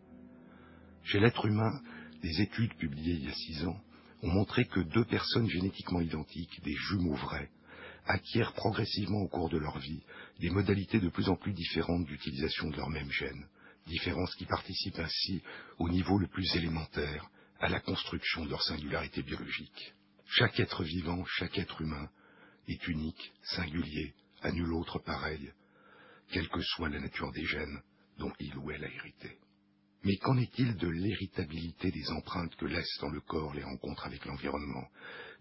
[1.04, 1.82] Chez l'être humain,
[2.22, 3.80] des études publiées il y a six ans
[4.24, 7.50] ont montré que deux personnes génétiquement identiques, des jumeaux vrais,
[8.06, 10.02] acquièrent progressivement au cours de leur vie
[10.40, 13.48] des modalités de plus en plus différentes d'utilisation de leur même gène,
[13.86, 15.42] différences qui participent ainsi
[15.78, 17.30] au niveau le plus élémentaire
[17.60, 19.94] à la construction de leur singularité biologique.
[20.26, 22.10] Chaque être vivant, chaque être humain
[22.68, 25.52] est unique, singulier, à nul autre pareil,
[26.32, 27.82] quelle que soit la nature des gènes
[28.18, 29.38] dont il ou elle a hérité.
[30.04, 34.26] Mais qu'en est-il de l'héritabilité des empreintes que laissent dans le corps les rencontres avec
[34.26, 34.88] l'environnement?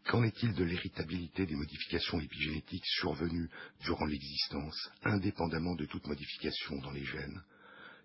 [0.07, 3.51] Qu'en est-il de l'héritabilité des modifications épigénétiques survenues
[3.85, 7.43] durant l'existence, indépendamment de toute modification dans les gènes?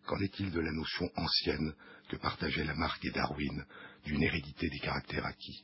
[0.06, 1.74] Qu'en est-il de la notion ancienne
[2.10, 3.66] que partageaient Lamarck et Darwin
[4.06, 5.64] d'une hérédité des caractères acquis?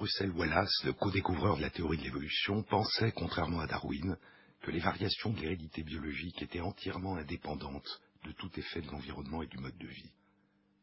[0.00, 4.16] Russel Wallace, le co-découvreur de la théorie de l'évolution, pensait, contrairement à Darwin,
[4.62, 9.46] que les variations de l'hérédité biologique étaient entièrement indépendantes de tout effet de l'environnement et
[9.46, 10.10] du mode de vie.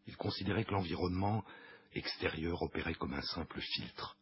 [0.06, 1.44] Il considérait que l'environnement
[1.96, 4.18] extérieur opérait comme un simple filtre,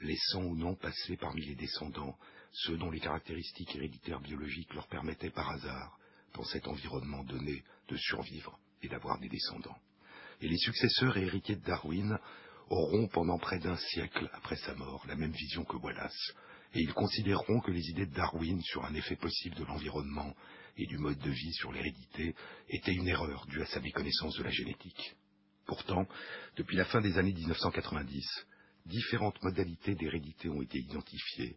[0.00, 2.16] laissant ou non passer parmi les descendants
[2.52, 5.98] ceux dont les caractéristiques héréditaires biologiques leur permettaient par hasard,
[6.34, 9.78] dans cet environnement donné, de survivre et d'avoir des descendants.
[10.40, 12.16] Et les successeurs et héritiers de Darwin
[12.70, 16.32] auront pendant près d'un siècle après sa mort la même vision que Wallace,
[16.72, 20.34] et ils considéreront que les idées de Darwin sur un effet possible de l'environnement
[20.76, 22.34] et du mode de vie sur l'hérédité
[22.68, 25.16] étaient une erreur due à sa méconnaissance de la génétique.
[25.66, 26.06] Pourtant,
[26.56, 28.24] depuis la fin des années 1990,
[28.86, 31.56] différentes modalités d'hérédité ont été identifiées,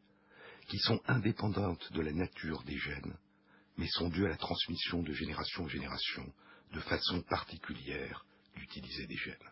[0.67, 3.15] qui sont indépendantes de la nature des gènes
[3.77, 6.31] mais sont dues à la transmission de génération en génération
[6.73, 9.49] de façon particulière d'utiliser des gènes.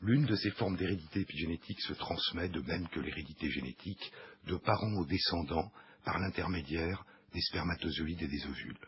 [0.00, 4.12] L'une de ces formes d'hérédité épigénétique se transmet, de même que l'hérédité génétique,
[4.46, 5.72] de parents aux descendants
[6.04, 8.78] par l'intermédiaire des spermatozoïdes et des ovules.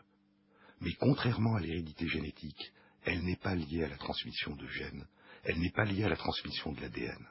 [0.79, 2.71] Mais contrairement à l'hérédité génétique,
[3.03, 5.05] elle n'est pas liée à la transmission de gènes,
[5.43, 7.27] elle n'est pas liée à la transmission de l'ADN.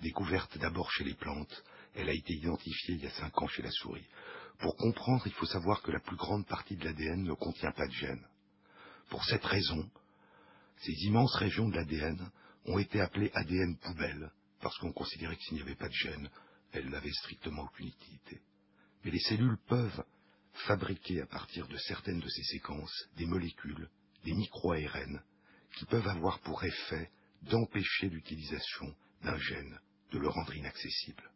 [0.00, 1.62] Découverte d'abord chez les plantes,
[1.94, 4.06] elle a été identifiée il y a cinq ans chez la souris.
[4.58, 7.86] Pour comprendre, il faut savoir que la plus grande partie de l'ADN ne contient pas
[7.86, 8.26] de gènes.
[9.10, 9.88] Pour cette raison,
[10.78, 12.30] ces immenses régions de l'ADN
[12.66, 14.30] ont été appelées ADN poubelles,
[14.60, 16.30] parce qu'on considérait que s'il n'y avait pas de gènes,
[16.72, 18.40] elles n'avaient strictement aucune utilité.
[19.04, 20.04] Mais les cellules peuvent
[20.66, 23.88] fabriquer à partir de certaines de ces séquences des molécules,
[24.24, 25.22] des micro-ARN,
[25.76, 27.10] qui peuvent avoir pour effet
[27.42, 29.78] d'empêcher l'utilisation d'un gène,
[30.12, 31.30] de le rendre inaccessible.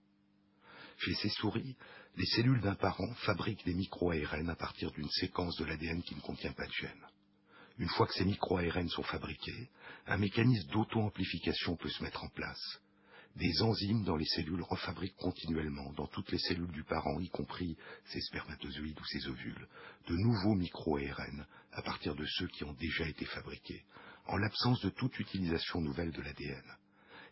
[0.98, 1.76] Chez ces souris,
[2.16, 6.20] les cellules d'un parent fabriquent des micro-ARN à partir d'une séquence de l'ADN qui ne
[6.20, 7.06] contient pas de gène.
[7.78, 9.68] Une fois que ces micro-ARN sont fabriqués,
[10.06, 12.80] un mécanisme d'auto-amplification peut se mettre en place.
[13.34, 17.76] Des enzymes dans les cellules refabriquent continuellement, dans toutes les cellules du parent, y compris
[18.06, 19.68] ses spermatozoïdes ou ses ovules,
[20.06, 23.84] de nouveaux micro-ARN à partir de ceux qui ont déjà été fabriqués,
[24.26, 26.62] en l'absence de toute utilisation nouvelle de l'ADN.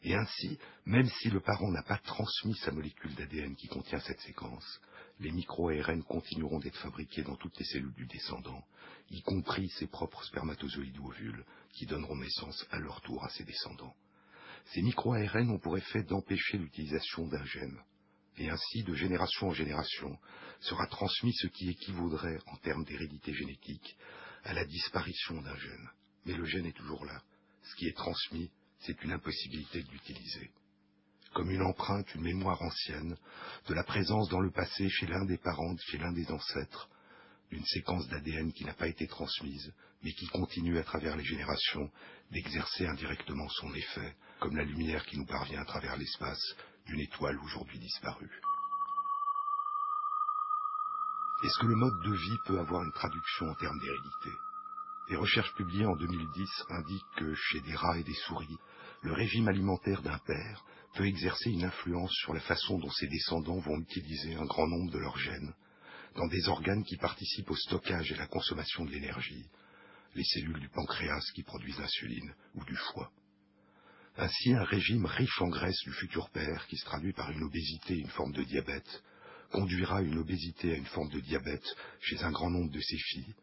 [0.02, 4.20] Et ainsi, même si le parent n'a pas transmis sa molécule d'ADN qui contient cette
[4.22, 4.80] séquence,
[5.22, 8.64] les micro-ARN continueront d'être fabriqués dans toutes les cellules du descendant,
[9.10, 13.44] y compris ses propres spermatozoïdes ou ovules, qui donneront naissance à leur tour à ses
[13.44, 13.94] descendants.
[14.66, 17.78] Ces micro-ARN ont pour effet d'empêcher l'utilisation d'un gène,
[18.38, 20.18] et ainsi, de génération en génération,
[20.60, 23.96] sera transmis ce qui équivaudrait, en termes d'hérédité génétique,
[24.42, 25.90] à la disparition d'un gène.
[26.26, 27.22] Mais le gène est toujours là.
[27.62, 28.50] Ce qui est transmis,
[28.80, 30.50] c'est une impossibilité de l'utiliser.
[31.34, 33.16] Comme une empreinte, une mémoire ancienne,
[33.66, 36.88] de la présence dans le passé chez l'un des parents, chez l'un des ancêtres,
[37.50, 39.72] d'une séquence d'ADN qui n'a pas été transmise,
[40.02, 41.90] mais qui continue à travers les générations
[42.30, 46.54] d'exercer indirectement son effet, comme la lumière qui nous parvient à travers l'espace
[46.86, 48.40] d'une étoile aujourd'hui disparue.
[51.44, 54.30] Est-ce que le mode de vie peut avoir une traduction en termes d'hérédité?
[55.08, 58.58] Les recherches publiées en 2010 indiquent que chez des rats et des souris,
[59.02, 63.58] le régime alimentaire d'un père peut exercer une influence sur la façon dont ses descendants
[63.58, 65.52] vont utiliser un grand nombre de leurs gènes
[66.14, 69.46] dans des organes qui participent au stockage et à la consommation de l'énergie,
[70.14, 73.10] les cellules du pancréas qui produisent l'insuline ou du foie.
[74.18, 77.94] Ainsi, un régime riche en graisse du futur père, qui se traduit par une obésité
[77.94, 79.02] et une forme de diabète,
[79.50, 81.64] conduira une obésité à une forme de diabète
[82.00, 83.34] chez un grand nombre de ses filles,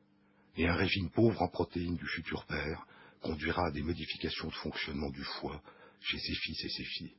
[0.57, 2.85] et un régime pauvre en protéines du futur père
[3.21, 5.61] conduira à des modifications de fonctionnement du foie
[6.01, 7.15] chez ses fils et ses filles.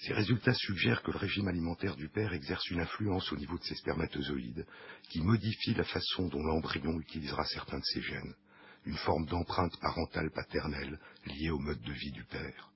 [0.00, 3.64] Ces résultats suggèrent que le régime alimentaire du père exerce une influence au niveau de
[3.64, 4.66] ses spermatozoïdes,
[5.10, 8.34] qui modifie la façon dont l'embryon utilisera certains de ses gènes,
[8.84, 12.70] une forme d'empreinte parentale paternelle liée au mode de vie du père.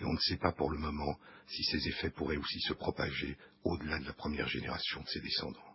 [0.00, 1.18] Et on ne sait pas pour le moment
[1.48, 5.67] si ces effets pourraient aussi se propager au-delà de la première génération de ses descendants.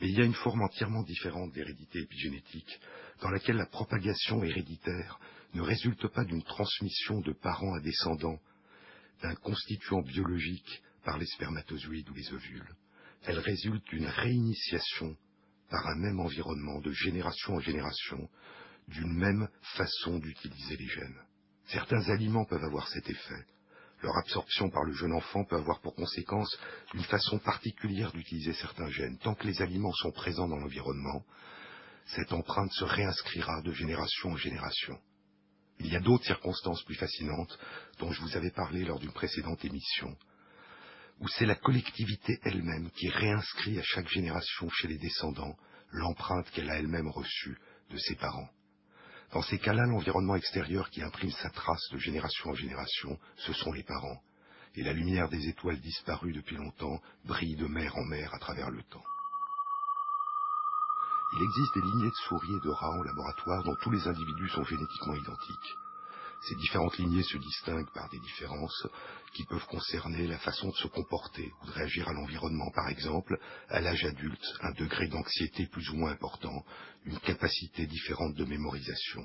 [0.00, 2.80] Mais il y a une forme entièrement différente d'hérédité épigénétique,
[3.20, 5.20] dans laquelle la propagation héréditaire
[5.54, 8.40] ne résulte pas d'une transmission de parents à descendants
[9.22, 12.74] d'un constituant biologique par les spermatozoïdes ou les ovules.
[13.24, 15.16] Elle résulte d'une réinitiation
[15.68, 18.28] par un même environnement de génération en génération
[18.88, 21.20] d'une même façon d'utiliser les gènes.
[21.66, 23.46] Certains aliments peuvent avoir cet effet.
[24.02, 26.58] Leur absorption par le jeune enfant peut avoir pour conséquence
[26.94, 29.18] une façon particulière d'utiliser certains gènes.
[29.18, 31.24] Tant que les aliments sont présents dans l'environnement,
[32.06, 34.98] cette empreinte se réinscrira de génération en génération.
[35.80, 37.58] Il y a d'autres circonstances plus fascinantes
[37.98, 40.16] dont je vous avais parlé lors d'une précédente émission,
[41.20, 45.56] où c'est la collectivité elle-même qui réinscrit à chaque génération chez les descendants
[45.90, 47.58] l'empreinte qu'elle a elle-même reçue
[47.90, 48.48] de ses parents.
[49.32, 53.72] Dans ces cas-là, l'environnement extérieur qui imprime sa trace de génération en génération, ce sont
[53.72, 54.20] les parents,
[54.74, 58.70] et la lumière des étoiles disparues depuis longtemps brille de mer en mer à travers
[58.70, 59.04] le temps.
[61.32, 64.48] Il existe des lignées de souris et de rats en laboratoire dont tous les individus
[64.48, 65.76] sont génétiquement identiques.
[66.42, 68.86] Ces différentes lignées se distinguent par des différences
[69.34, 73.38] qui peuvent concerner la façon de se comporter ou de réagir à l'environnement, par exemple,
[73.68, 76.64] à l'âge adulte, un degré d'anxiété plus ou moins important,
[77.04, 79.22] une capacité différente de mémorisation.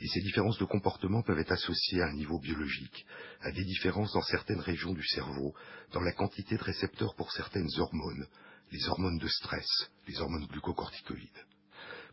[0.00, 3.06] Et ces différences de comportement peuvent être associées à un niveau biologique,
[3.40, 5.54] à des différences dans certaines régions du cerveau,
[5.92, 8.26] dans la quantité de récepteurs pour certaines hormones,
[8.70, 11.44] les hormones de stress, les hormones glucocorticoïdes.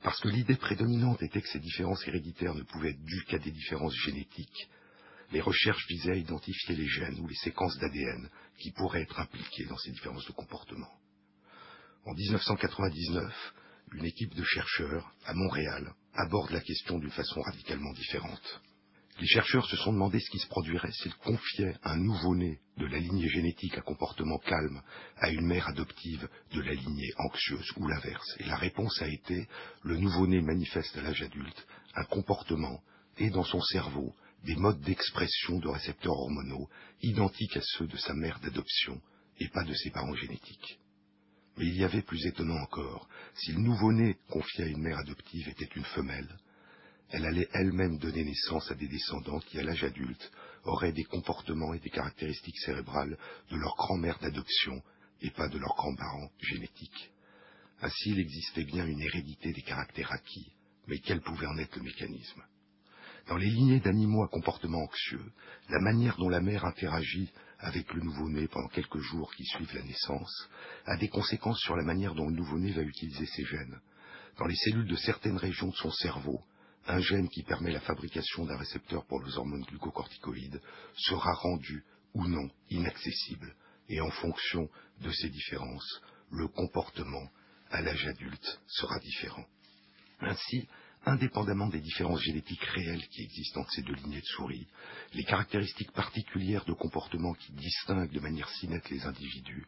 [0.02, 3.52] Parce que l'idée prédominante était que ces différences héréditaires ne pouvaient être dues qu'à des
[3.52, 4.70] différences génétiques,
[5.32, 9.66] les recherches visaient à identifier les gènes ou les séquences d'ADN qui pourraient être impliquées
[9.66, 10.91] dans ces différences de comportement.
[12.06, 13.54] En 1999,
[13.93, 18.62] une équipe de chercheurs, à Montréal, aborde la question d'une façon radicalement différente.
[19.20, 22.99] Les chercheurs se sont demandé ce qui se produirait s'ils confiaient un nouveau-né de la
[22.99, 24.82] lignée génétique à comportement calme
[25.17, 28.36] à une mère adoptive de la lignée anxieuse ou l'inverse.
[28.39, 29.49] Et la réponse a été
[29.84, 32.82] le nouveau-né manifeste à l'âge adulte un comportement
[33.17, 34.15] et dans son cerveau
[34.45, 36.70] des modes d'expression de récepteurs hormonaux
[37.01, 39.01] identiques à ceux de sa mère d'adoption
[39.38, 40.80] et pas de ses parents génétiques.
[41.57, 45.49] Mais il y avait plus étonnant encore, si le nouveau-né confié à une mère adoptive
[45.49, 46.38] était une femelle,
[47.12, 50.32] elle allait elle-même donner naissance à des descendants qui, à l'âge adulte,
[50.64, 53.18] auraient des comportements et des caractéristiques cérébrales
[53.49, 54.82] de leur grand-mère d'adoption
[55.22, 57.12] et pas de leurs grands-parents génétiques.
[57.82, 60.51] Ainsi, il existait bien une hérédité des caractères acquis,
[60.88, 62.43] mais quel pouvait en être le mécanisme?
[63.28, 65.32] Dans les lignées d'animaux à comportement anxieux,
[65.70, 69.84] la manière dont la mère interagit avec le nouveau-né pendant quelques jours qui suivent la
[69.84, 70.49] naissance
[70.86, 73.80] a des conséquences sur la manière dont le nouveau-né va utiliser ses gènes.
[74.38, 76.41] Dans les cellules de certaines régions de son cerveau,
[76.90, 80.60] un gène qui permet la fabrication d'un récepteur pour les hormones glucocorticoïdes
[80.98, 81.86] sera rendu
[82.16, 83.56] ou non inaccessible,
[83.90, 84.68] et en fonction
[85.02, 87.30] de ces différences, le comportement
[87.70, 89.46] à l'âge adulte sera différent.
[90.22, 90.68] Ainsi,
[91.06, 94.68] indépendamment des différences génétiques réelles qui existent entre ces deux lignées de souris,
[95.14, 99.68] les caractéristiques particulières de comportement qui distinguent de manière si nette les individus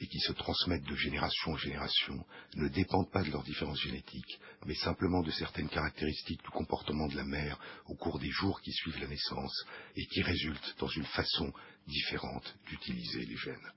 [0.00, 2.24] et qui se transmettent de génération en génération
[2.56, 7.16] ne dépendent pas de leurs différences génétiques, mais simplement de certaines caractéristiques du comportement de
[7.16, 9.64] la mère au cours des jours qui suivent la naissance
[9.96, 11.52] et qui résultent dans une façon
[11.86, 13.70] différente d'utiliser les gènes.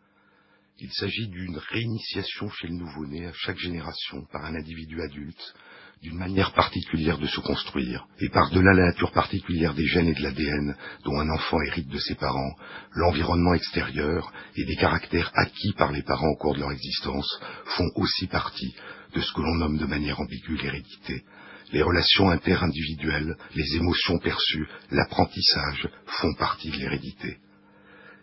[0.80, 5.54] Il s'agit d'une réinitiation chez le nouveau-né à chaque génération par un individu adulte
[6.02, 10.24] d'une manière particulière de se construire, et par-delà la nature particulière des gènes et de
[10.24, 10.76] l'ADN
[11.06, 12.56] dont un enfant hérite de ses parents,
[12.94, 17.40] l'environnement extérieur et des caractères acquis par les parents au cours de leur existence
[17.78, 18.74] font aussi partie
[19.14, 21.24] de ce que l'on nomme de manière ambiguë l'hérédité.
[21.72, 25.88] Les relations interindividuelles, les émotions perçues, l'apprentissage
[26.20, 27.38] font partie de l'hérédité.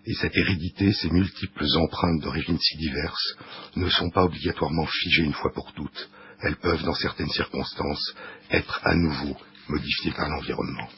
[0.04, 3.36] Et cette hérédité, ces multiples empreintes d'origine si diverses,
[3.76, 6.10] ne sont pas obligatoirement figées une fois pour toutes
[6.42, 8.14] elles peuvent, dans certaines circonstances,
[8.50, 9.36] être à nouveau
[9.68, 10.88] modifiées par l'environnement.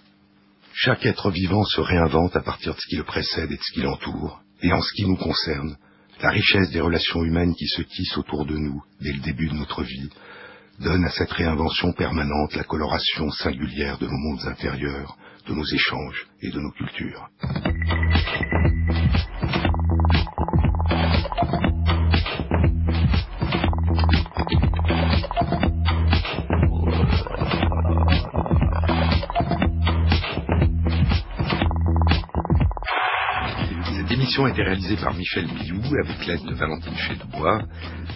[0.72, 3.72] Chaque être vivant se réinvente à partir de ce qui le précède et de ce
[3.72, 5.76] qui l'entoure, et en ce qui nous concerne,
[6.22, 9.55] la richesse des relations humaines qui se tissent autour de nous dès le début de
[9.55, 10.11] notre vie
[10.80, 15.16] donne à cette réinvention permanente la coloration singulière de nos mondes intérieurs,
[15.47, 17.28] de nos échanges et de nos cultures.
[34.31, 37.62] L'émission a été réalisée par Michel Bilou avec l'aide de Valentine Chédebois,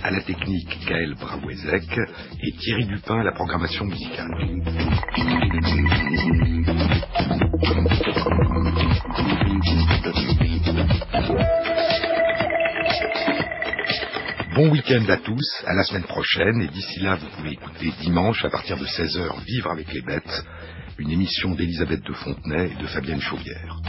[0.00, 1.98] à la technique Gaël Brawezek
[2.40, 4.30] et Thierry Dupin à la programmation musicale.
[14.54, 18.44] Bon week-end à tous, à la semaine prochaine, et d'ici là, vous pouvez écouter dimanche
[18.44, 20.44] à partir de 16h Vivre avec les bêtes,
[20.96, 23.80] une émission d'Elisabeth de Fontenay et de Fabienne Chauvière.